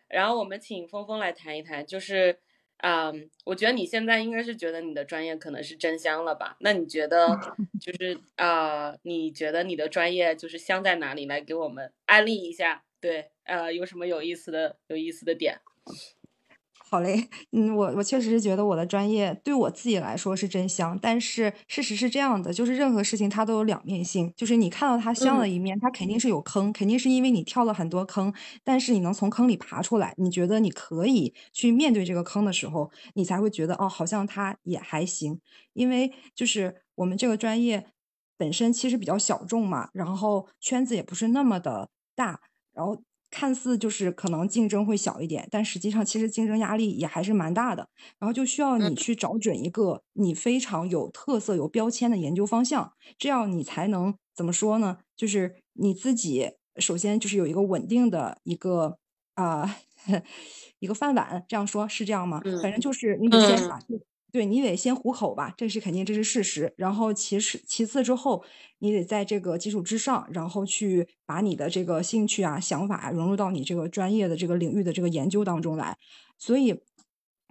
[0.09, 2.39] 然后我们请峰峰来谈一谈，就是，
[2.79, 6.55] 嗯，我觉得你现在应该是觉得你的专业可能是真香了吧？
[6.59, 7.27] 那你觉得，
[7.81, 11.25] 就是啊，你觉得你的专业就是香在哪里？
[11.25, 15.59] 来给我们安利一下，对，呃，有什么有意思的、有意思的点？
[16.89, 28.33] 好嘞，嗯，我我确实是觉得我的专业对我自己来说是真香，但是事实是这样的，就是任何事情它都有两面性，就是你看到它香的一面，它肯定是有坑，肯定是因为你跳了很多坑，
[28.63, 35.41] 但是你能从坑里爬出来，你觉得你可以去面对这个坑的时候，你才会觉得哦，好像它也还行，
[35.73, 37.87] 因为就是我们这个专业
[38.37, 42.39] 本身其实比较小众嘛，然后圈子也不是那么的大，
[42.73, 43.01] 然后。
[43.29, 47.87] 看似就是可能竞争会小一点，但实际上其实竞争压力也还是蛮大的。
[48.19, 54.97] 然后就需要你去找准一个你非常有特色、有标签的研究方向，这样你才能怎么说呢？
[55.15, 58.97] 就是你自己首先就是有一个稳定的一个
[59.35, 59.77] 啊
[60.79, 61.43] 一个饭碗。
[61.47, 62.41] 这样说是这样吗？
[62.61, 63.79] 反正就是你得先把。
[64.37, 66.71] 对你得先糊口吧，这是肯定，这是事实。
[66.77, 68.43] 然后其实，其次之后，
[68.77, 75.97] 你得在这个基础之上，然后去把你的这个兴趣啊、想法融入到你这个专业的这个领域的这个研究当中来。
[76.37, 76.79] 所以，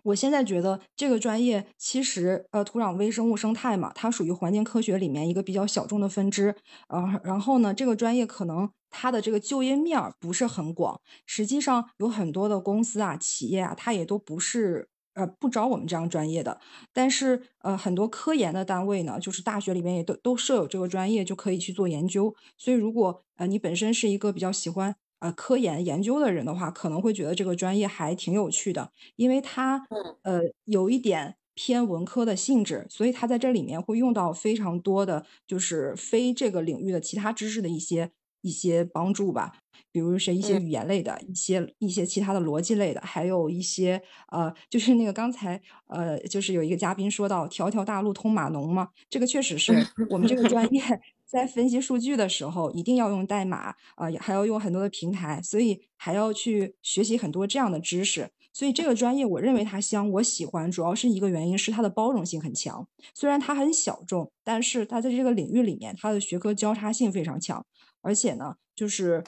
[0.05, 6.55] 我现在觉得这个专业其实，呃，土壤微生物生态嘛，它属于环境科学里面一个比较小众的分支。
[6.87, 14.89] 呃，然后呢，这个专业可能它的这个就业面儿不是很广，实际上有很多的公司啊、企业啊，它也都不是。
[15.17, 16.61] 呃，不招我们这样专业的，
[16.93, 22.35] 但是呃，很多科研的单位呢，就是大学里面也都都设有这个专业，就可以去做研究。
[22.59, 29.87] 所以，如果呃你本身是一个比较喜欢呃科研研究的人的话，可能会觉得这个专业还挺有趣的，因为它
[30.23, 38.11] 呃有一点偏文科的性质，所以它在这里面会用到非常多的就是非这个领域的其他知识的一些
[38.43, 39.55] 一些帮助吧。
[39.97, 43.99] 比如是一些语言类的，一些一些其他的逻辑类的，还有一些
[44.31, 49.73] 呃，就是那个刚才呃，就是有一个嘉宾说到“条条大路通码农”嘛，这个确实是
[50.13, 50.83] 我们这个专业
[51.25, 58.29] 在分析数据的时候一定要用代码啊，还要用很多的平台，所以还要去学习很多这样的知识。
[58.53, 62.87] 所以这个专业我认为它香，我喜欢，主要是一个原因是它的包容性很强。
[63.15, 67.65] 虽然它很小众，但是它在这个领域里面，它的学科交叉性非常强，
[68.03, 69.25] 而且呢，就是。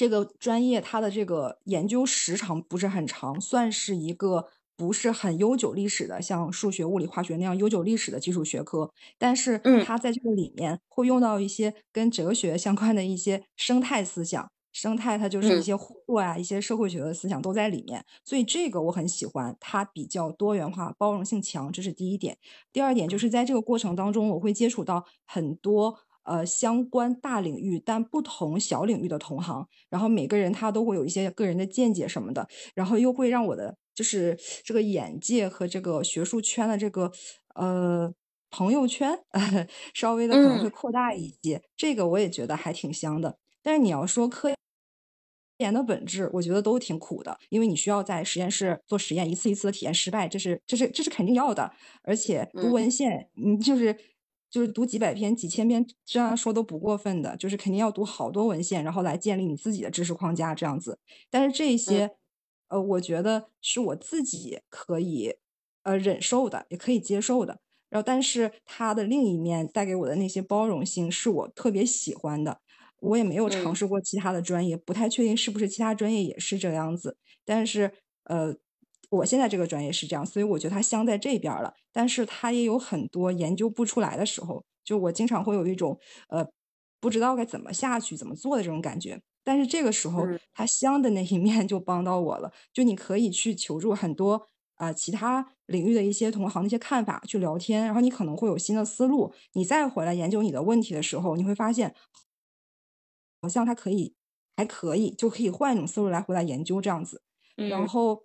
[0.00, 14.50] 这个专业它的这个研究时长不是很长，算是一个不是很悠久历史的，像数学、物理、化学那样悠久历史的基础学科，但是嗯它在这个里面会用到一些跟哲学相关的一些生态思想。
[14.72, 22.38] 生态它就是一嗯些互作啊，一些社会学的思想都在里面，所以这个我很喜欢，它比较多元化，包容性强，这是第一点。
[22.72, 25.98] 第二点就是在这个过程当中，我会接触到很多
[26.30, 37.10] 呃相关大领域但不同小领域的同行，然后每个人他都会有一些个人的见解什么的，然后又会让我的就是这个眼界和这个学术圈的这个
[37.54, 38.12] 呃
[38.50, 39.18] 朋友圈
[39.94, 43.36] 稍微的可能会嗯扩大一些，这个我也觉得还挺香的。
[43.62, 44.48] 但是你要说科
[45.58, 51.70] 研的本质，我觉得都挺苦的，因为你需要在实验室做实验，一次一次的体验失败，这是这是这是肯定要的。
[52.02, 53.94] 而且读嗯文献，嗯就是
[54.50, 60.98] 就是读几百篇、几千篇，这样说都不过分的，就是肯定要读好多文献，然后来建立你自己的知识框架这样子。
[61.30, 62.10] 但是这些，
[62.68, 65.36] 呃，我觉得是我自己可以
[65.82, 67.60] 呃忍受的，也可以接受的。
[67.88, 72.60] 然后，但是它的另一面带给我的那些包容性，是我特别喜欢的。
[73.00, 77.16] 我也没有尝嗯试过其他的专业，不太确定是不是其他专业也是这样子。
[77.44, 77.90] 但是，
[78.24, 78.54] 呃，
[79.10, 81.74] 我现在这个专业是这样，所以我觉得它香在这边儿了。
[81.92, 85.98] 但是它也有很多研究不出来的时候，就我经常会有一种
[86.28, 86.46] 呃
[87.00, 89.20] 不知道该怎么下去、怎么做的这种感觉。
[89.44, 94.34] 但是这个时候嗯，它香的那一面就帮到我了，就你可以去求助很多
[94.76, 99.32] 啊、呃其他领域的一些同行的一些看法去聊天，然后你可能会有新的思路。
[99.54, 101.94] 你再回来研究你的问题的时候，你会发现。
[103.42, 104.14] 好像它可以，
[104.54, 107.22] 还可以，就可以换一种思路来回来研究这样子。
[107.56, 108.24] 然嗯后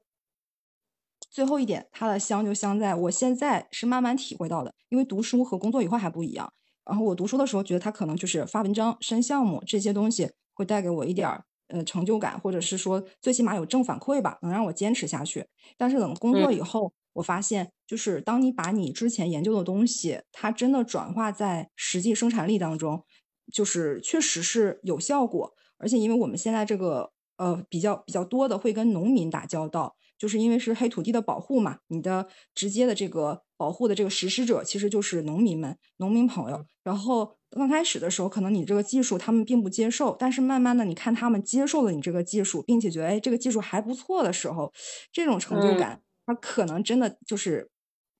[1.35, 6.49] 最后一点，它的香就香在我现在是慢慢体会到的，因为读书和工作以后还不一样。
[6.85, 15.45] 然后我读书的时候觉得它可能就是发文章、申项目这些东西会带给我一点儿呃成就感，或者是说最起码有正反馈吧，能让我坚持下去。
[15.77, 23.03] 但是等工作以后，我发现就是当你把你之前研究的东西，它真的转化在实际生产力当中，
[23.51, 25.51] 就是确实是有效果。
[25.79, 36.65] 而且因为我们现在这个呃比较比较多的会跟农民打交道，就是因为是黑土地的保护嘛，你的直接的这个保护的这个实施者其实就是农民们、农民朋友。
[36.83, 44.71] 然后刚开始的时候，可能你这个技术他们并不接受，但是慢慢的你看他们接受了你这个技术，并且觉得哎这个技术还不错的时候，
[45.11, 47.71] 这种成就嗯感，它可能真的就是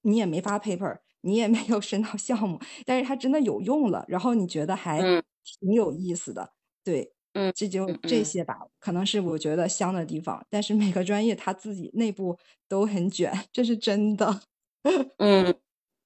[0.02, 5.22] 你也没发 paper，你也没有申到项目，但是它真的有用了，然后你觉得还嗯
[5.60, 7.15] 挺有意思的，对。
[7.36, 10.46] 嗯这就这些吧，可能是我觉得香的地方。
[10.50, 14.42] 但是每个专业它自己内部都很卷，这是真的。
[15.20, 15.46] 嗯，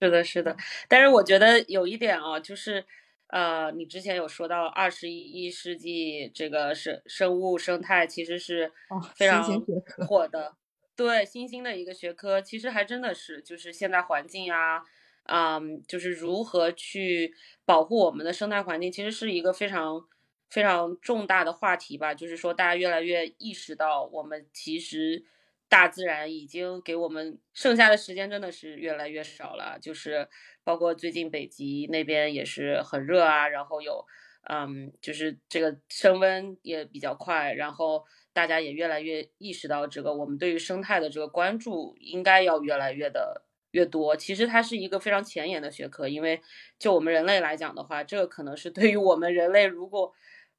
[0.01, 0.55] 是的，是的。
[0.87, 2.85] 但是我觉得有一点啊，就是
[3.27, 8.71] 呃，你之前有说到二十一世纪这个生生物生态其实是
[9.15, 9.65] 非常
[9.97, 10.55] 火的，
[10.95, 14.83] 对，新兴的一个学科，其实还真的是就是现代环境啊，
[15.25, 17.33] 嗯，就是如何去
[17.65, 20.01] 保护我们的生态环境，其实是一个非常
[20.49, 22.13] 非常重大的话题吧。
[22.13, 25.23] 就是说，大家越来越意识到，我们其实
[25.67, 29.77] 大自然已经给我们剩下的时间真的是越来越少了。
[29.79, 30.27] 就是
[30.63, 34.05] 包括最近北极那边也是很热啊，然后有
[34.49, 44.15] 嗯，就是这个升温也比较快，然后大家也越来越意识到这个我们对于生态的这个关注应该要越来越的越多。
[44.15, 46.41] 其实它是一个非常前沿的学科，因为
[46.79, 50.11] 就我们人类来讲的话，这个可能是对于我们人类如果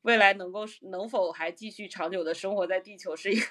[0.02, 3.46] 未来能够能否还继续长久的生活在地球，是一个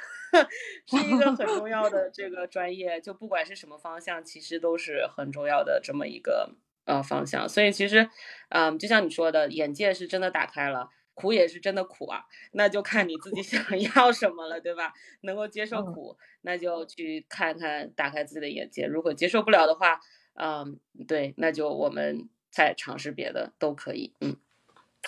[0.85, 2.99] 是一个很重要的这个专业。
[3.01, 7.47] 就不管是什么方向，其实都是很重要的这么一个呃方向。
[7.47, 8.09] 所以其实，
[8.49, 10.89] 嗯，就像你说的，眼界是真的打开了。
[11.15, 12.23] 苦也是真的苦啊，
[12.53, 14.93] 那就看你自己 想要什么了，对吧？
[15.23, 18.85] 能够接受嗯苦，那就去看看，打开自己的眼界。
[18.85, 19.99] 如果接受不了的话，
[20.35, 20.79] 嗯，
[21.09, 24.15] 对，那就我们再尝试别的都可以。
[24.21, 24.37] 嗯，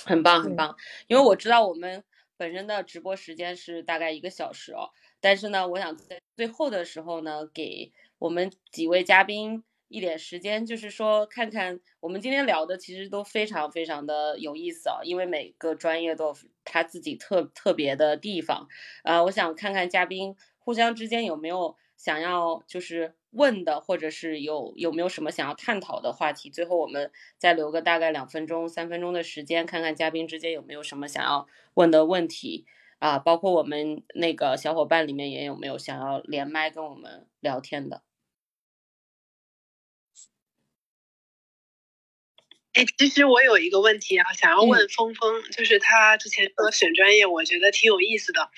[0.05, 0.75] 很棒，很棒。
[1.07, 2.03] 因为我知道我们
[2.37, 4.89] 本身的直播时间是大概一个小时哦，
[5.19, 18.67] 但是呢，我想在最后的时候呢，给我们几位嘉宾一点时间，就是说看看我们今天聊的其实都非常非常的有意思啊，因为每个专业都有他自己特特别的地方。
[19.03, 26.49] 呃，我想看看嘉宾互相之间有没有想要就是问的，或者是有有没有什么想要探讨的话题。
[26.49, 32.65] 最后我们再留个大概两分钟、三分钟的时间，看看嘉宾之间有没有什么想要问的问题
[32.99, 38.03] 啊，包括我们那个小伙伴里面也有没有想要连麦跟我们聊天的。
[42.73, 48.49] 哎，其实我有一个问题啊，想要问峰峰，就是他之前说选专业，我觉得挺有意思的。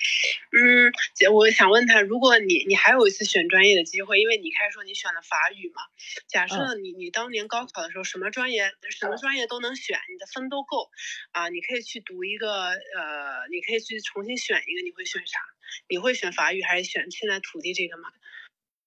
[0.52, 0.92] 嗯，
[1.32, 5.82] 我想问他，如果你你还有一次选专业的机会，因为你开始说你选了法语嘛，
[6.28, 10.90] 假设你你当年高考的时候什么专业什么专业都能选，你的分都够
[11.32, 15.40] 啊，你可以去读一个呃，你可以去重新选一个，你会选啥？
[15.88, 18.10] 你会选法语还是选现在土地这个吗？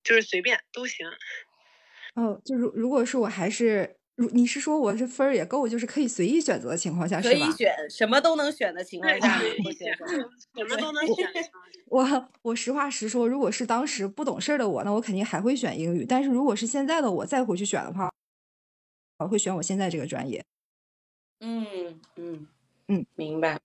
[0.06, 1.06] 就是随便都行。
[2.16, 3.97] 哦，就如如果是我还是。
[4.18, 9.40] 如你是说我这分儿也够，就是可以随意选择的情况下，可以选什么都能选的情况下，
[10.56, 11.28] 什么都能选。
[11.90, 16.06] 我我实话实说，如果是当时不懂事儿的我，那我肯定还会选英语。
[16.06, 18.12] 但是如果是现在的我再回去选的话，
[19.20, 20.44] 我会选我现在这个专业。
[21.42, 22.48] 嗯嗯
[22.90, 23.60] 嗯，明白。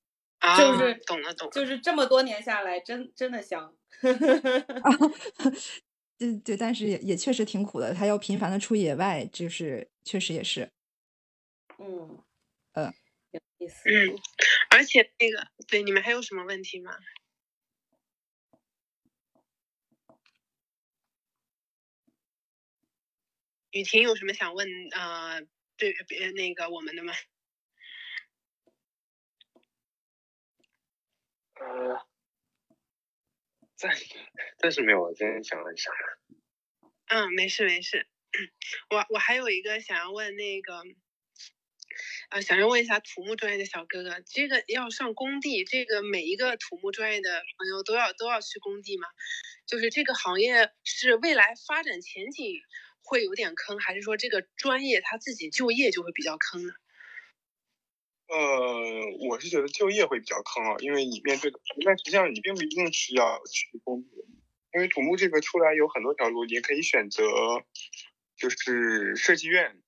[0.59, 3.75] 就是懂了懂，就是这么多年下来，真真的香。
[6.23, 10.71] 对对，但是也也确实挺苦的，他要频繁的出野外，就是确实也是，
[11.79, 12.19] 嗯，
[12.75, 12.93] 呃，
[13.33, 14.17] 有意思，嗯，
[14.71, 16.93] 而且那个，对，你们还有什么问题吗？
[23.73, 25.41] 雨婷有什么想问啊？
[25.77, 27.13] 对，别那个我们的吗？
[31.57, 32.12] 呃。
[33.83, 34.05] 暂时
[34.59, 35.91] 暂时没有，我今天想了一下。
[37.09, 38.07] 嗯，没事没事。
[38.91, 40.85] 我我还有一个想要问那个，
[42.31, 49.09] 呃，想要问一下土木专业的小哥哥，这个要上工地，这个每一个土木专业的朋友都要都要去工地吗？
[49.67, 52.61] 就是这个行业是未来发展前景
[53.03, 56.73] 会有点坑，还是说这个专业他自己就业就会比较坑呢？
[58.33, 64.09] 呃，我是觉得就业会比较坑啊，因为你面对的，但实际上你并不一定是要去工地，
[64.73, 67.23] 因为土木这个出来有很多条路，你可以选择
[68.37, 69.83] 就是设计院，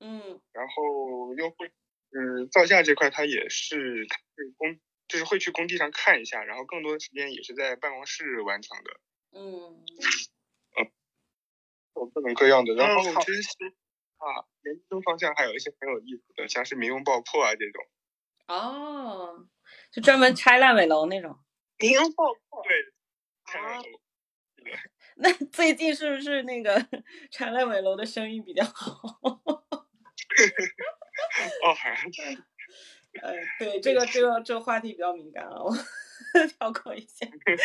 [0.00, 1.70] 嗯，然后又会，
[2.12, 9.00] 嗯，造价这块它也是，它是工，就是会去工地上看一下，然后更多的时间也是在办公室完成的，
[9.32, 9.84] 嗯，
[10.78, 10.90] 嗯，
[11.96, 13.74] 有各种各样的，然后其实。
[14.22, 17.84] 啊，研究生方向还有一些很有意思的，像是民用爆破啊这种。
[18.46, 19.46] 哦，
[19.90, 21.38] 就专门拆烂尾楼那种。
[21.78, 22.62] 民用爆破。
[22.62, 22.92] 对。
[23.46, 23.98] 拆烂尾楼。
[25.16, 26.86] 那最近是不是那个
[27.32, 29.00] 拆烂尾楼的生意比较好？
[31.64, 32.06] 哦，还是。
[33.20, 35.74] 呃，对，这个这个这个话题比较敏感啊，我
[36.58, 37.26] 跳过一下。
[37.44, 37.56] 对。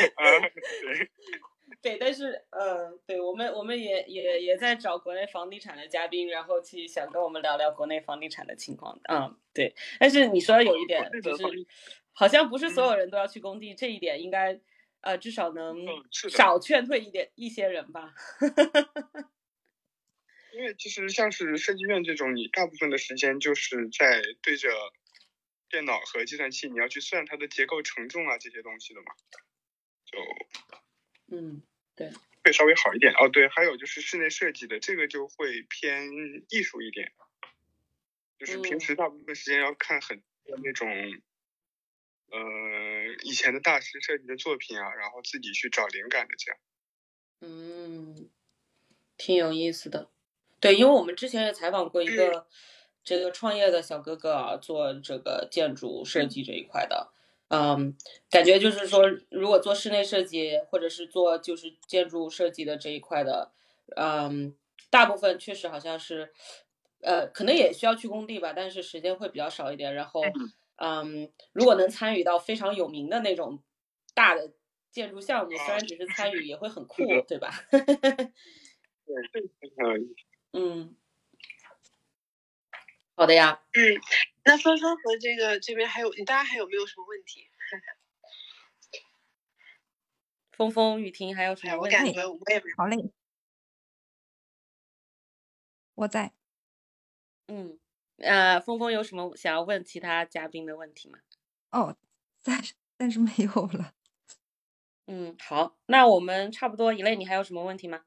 [1.81, 8.99] 对，但是，嗯，对我们，我们也也也在找国内房地产的嘉宾，然后去想跟我们聊聊国内房地产的情况。
[9.09, 9.75] 嗯，对。
[9.99, 11.43] 但是你说有一点，就是
[12.13, 14.59] 好像不是所有人都要去工地，这一点应该，
[15.01, 18.13] 呃，至少能少劝退一点一些人吧。
[20.53, 24.69] 因为其实像是设计院这种，你大部分的时间就是在对着
[25.69, 29.07] 电脑和计算器，你要去算它的结构承重啊这些东西的嘛，
[30.05, 30.17] 就。
[31.29, 31.61] 嗯，
[31.95, 32.11] 对，
[32.43, 33.27] 会稍微好一点哦。
[33.29, 36.09] 对，还有就是室内设计的这个就会偏
[36.49, 37.11] 艺术一点，
[38.39, 40.89] 就是平时大部分时间要看很多那种，
[42.31, 42.39] 呃，
[43.23, 46.59] 以前的大师设计的作品啊，然后自己去找灵感的这样。
[47.41, 48.29] 嗯，
[49.17, 50.09] 挺有意思的。
[50.59, 52.47] 对，因为我们之前也采访过一个
[53.03, 57.13] 这个创业的小哥哥啊，做这个建筑设计这一块的。
[57.49, 57.95] 嗯，
[58.29, 63.51] 感觉就是说，如果做室内设计或者是做就是建筑设计的这一块的，
[63.95, 64.53] 嗯，
[64.89, 66.31] 大部分确实好像是，
[67.01, 69.93] 呃，可能也需要去工地吧，但是时间会比较少一点。
[69.95, 70.37] 然后，
[70.77, 73.63] 嗯，如果能参与到非常有名的那种
[74.13, 74.51] 大的
[74.91, 77.49] 建筑项目，虽然只是参与，也会很酷，对吧？
[77.71, 77.81] 对，
[80.53, 80.95] 嗯，
[83.15, 83.59] 好的呀。
[83.73, 84.03] 嗯。
[84.47, 87.49] 那峰峰和这个这边还有，大家还有没有什么问题？
[90.51, 91.97] 峰峰、雨婷还有什么问题？
[91.97, 93.11] 我感觉我也好嘞，
[95.95, 96.33] 我在。
[97.47, 97.77] 嗯，
[98.17, 101.19] 呃，峰峰有什么想要问其他嘉宾的问题吗？
[101.71, 101.97] 哦，
[102.39, 103.93] 暂时暂时没有了。
[105.07, 108.05] 嗯，好，那我们差不多一类，你还有什么问题吗？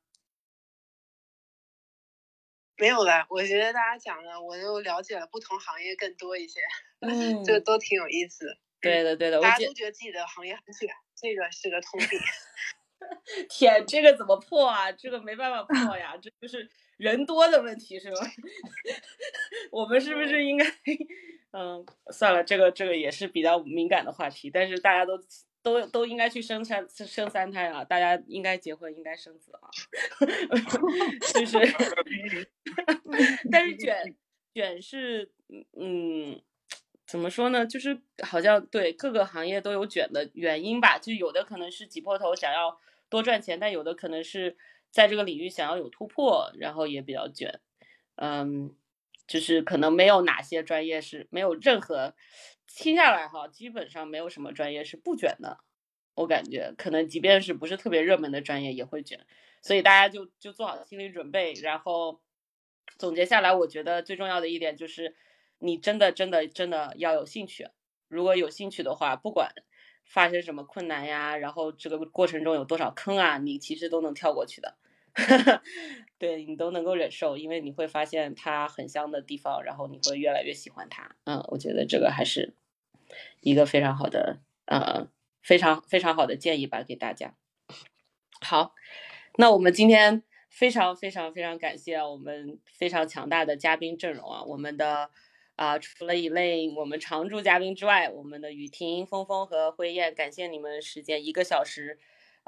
[2.80, 6.60] 没有了，我觉得大家讲的，我又了解了不同行业更多一些，
[7.00, 8.56] 嗯，就都挺有意思。
[8.80, 12.18] 对的，对的，大家都觉得自己的行业很卷，这个是个通病。
[13.50, 14.90] 天，这个怎么破啊？
[14.92, 16.66] 这个没办法破呀，这就是
[16.96, 18.16] 人多的问题，是吧？
[19.70, 20.64] 我们是不是应该，
[21.52, 25.20] 嗯，算了，这个这个也是比较敏感的话题，但是大家都。
[25.62, 27.84] 都都应该去生三生三胎啊！
[27.84, 29.68] 大家应该结婚，应该生子啊！
[31.34, 31.58] 就是，
[33.50, 34.16] 但是卷
[34.54, 35.30] 卷是，
[35.78, 36.40] 嗯，
[37.06, 37.66] 怎么说呢？
[37.66, 40.98] 就是好像对各个行业都有卷的原因吧。
[40.98, 44.56] 就有的可能是挤破头想要多赚钱，但有的可能是
[44.90, 47.60] 在这个领域想要有突破，然后也比较卷。
[48.16, 48.74] 嗯，
[49.30, 52.14] 就是可能没有哪些专业是没有任何
[52.66, 55.58] 听下来哈，基本上没有什么专业是不卷的。
[56.14, 59.24] 我感觉可能即便是不是特别热门的专业也会卷，
[59.62, 62.20] 所以大家就就做好心理准备，然后。
[62.98, 65.14] 总结下来，我觉得最重要的一点就是，
[65.58, 67.68] 你真的、真的、真的要有兴趣。
[68.08, 69.54] 如果有兴趣的话，不管
[70.04, 74.76] 发生什么困难呀，然后这个过程中有多少坑啊，你其实都能跳过去的。
[76.18, 81.16] 对你都能够忍受，因为你会发现它很香的地方，然后你会越来越喜欢它。
[81.24, 82.54] 嗯，我觉得这个还是
[83.40, 85.08] 一个非常好的，呃，
[85.42, 87.34] 非常非常好的建议吧，给大家。
[88.40, 88.74] 好，
[89.36, 90.22] 那我们今天。
[90.52, 94.42] 非常非常非常感谢我们非常强大的嘉宾阵容啊！
[94.42, 95.08] 我们的
[95.54, 102.00] 啊，除了一类我们常驻嘉宾之外，我们的雨婷、峰峰和辉燕，感谢你们时间一个小时，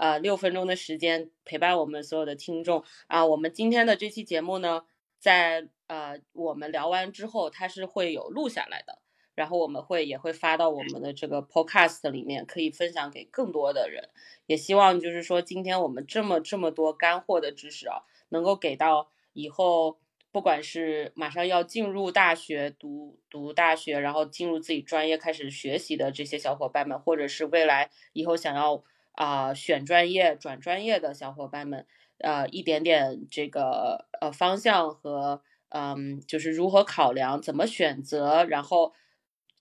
[0.02, 3.24] 呃，六分钟的时间陪伴我们所有的听众啊！
[3.24, 4.82] 我们今天的这期节目呢，
[5.20, 8.98] 在呃我们聊完之后，它是会有录下来的，
[9.36, 14.08] 然后我们会也会发到我们的这个 podcast 里面，可以分享给更多的人。
[14.46, 20.00] 也希望就是说，今天我们这么这么多干货的知识啊，能够给到以后，
[20.32, 28.82] 不管是马上要进入大学读读大学，然后进入自己专业开始学习的这些小伙伴们，或者是未来以后想要
[29.12, 31.86] 啊选专业转专业的小伙伴们，
[32.18, 38.92] 呃，一点点这个呃方向和嗯，就是如何考量，怎么选择，然后。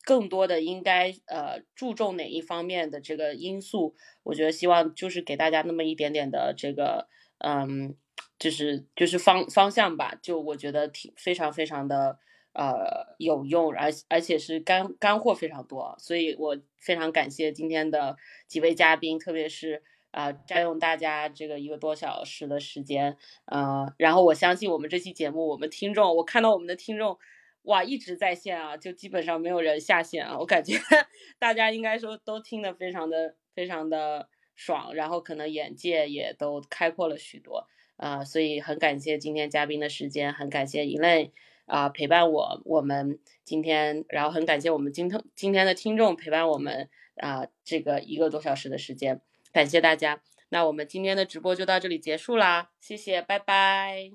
[0.03, 3.95] 更多的应该呃注重哪一方面的这个因素？
[4.23, 7.95] 我觉得希望就是给大家那么一点点的这个嗯，
[8.39, 10.15] 就是就是方方向吧。
[10.19, 12.17] 就我觉得挺非常非常的
[12.53, 27.17] 呃有用，而而且是干干货非常多，所以我非常感谢今天的几位嘉宾，特别是啊占用大家这个一个多小时的时间，呃，然后我相信我们这期节目，我们听众，我看到我们的听众。
[27.65, 30.35] 哇，一直在线啊，就基本上没有人下线啊。
[30.39, 30.73] 我感觉
[31.37, 38.23] 大家应该说都听得非常的非常的爽，然后可能眼界也都开阔了许多啊。
[38.23, 41.31] 所以很感谢今天嘉宾的时间，很感谢以内
[41.71, 49.21] 啊陪伴我我们今天，然后很感谢我们今天今天的听众陪伴我们啊这个一个多小时的时间，
[49.53, 50.21] 感谢大家。
[50.49, 54.11] 那我们今天的直播就到这里结束啦，谢谢，拜拜，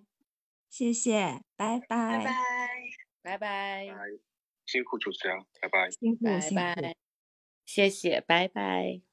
[0.69, 2.33] 谢谢，拜拜，拜拜。
[3.23, 3.87] 拜拜，
[4.67, 6.97] 辛苦主持人，拜拜，辛苦，拜拜，
[7.65, 9.06] 谢谢，拜拜。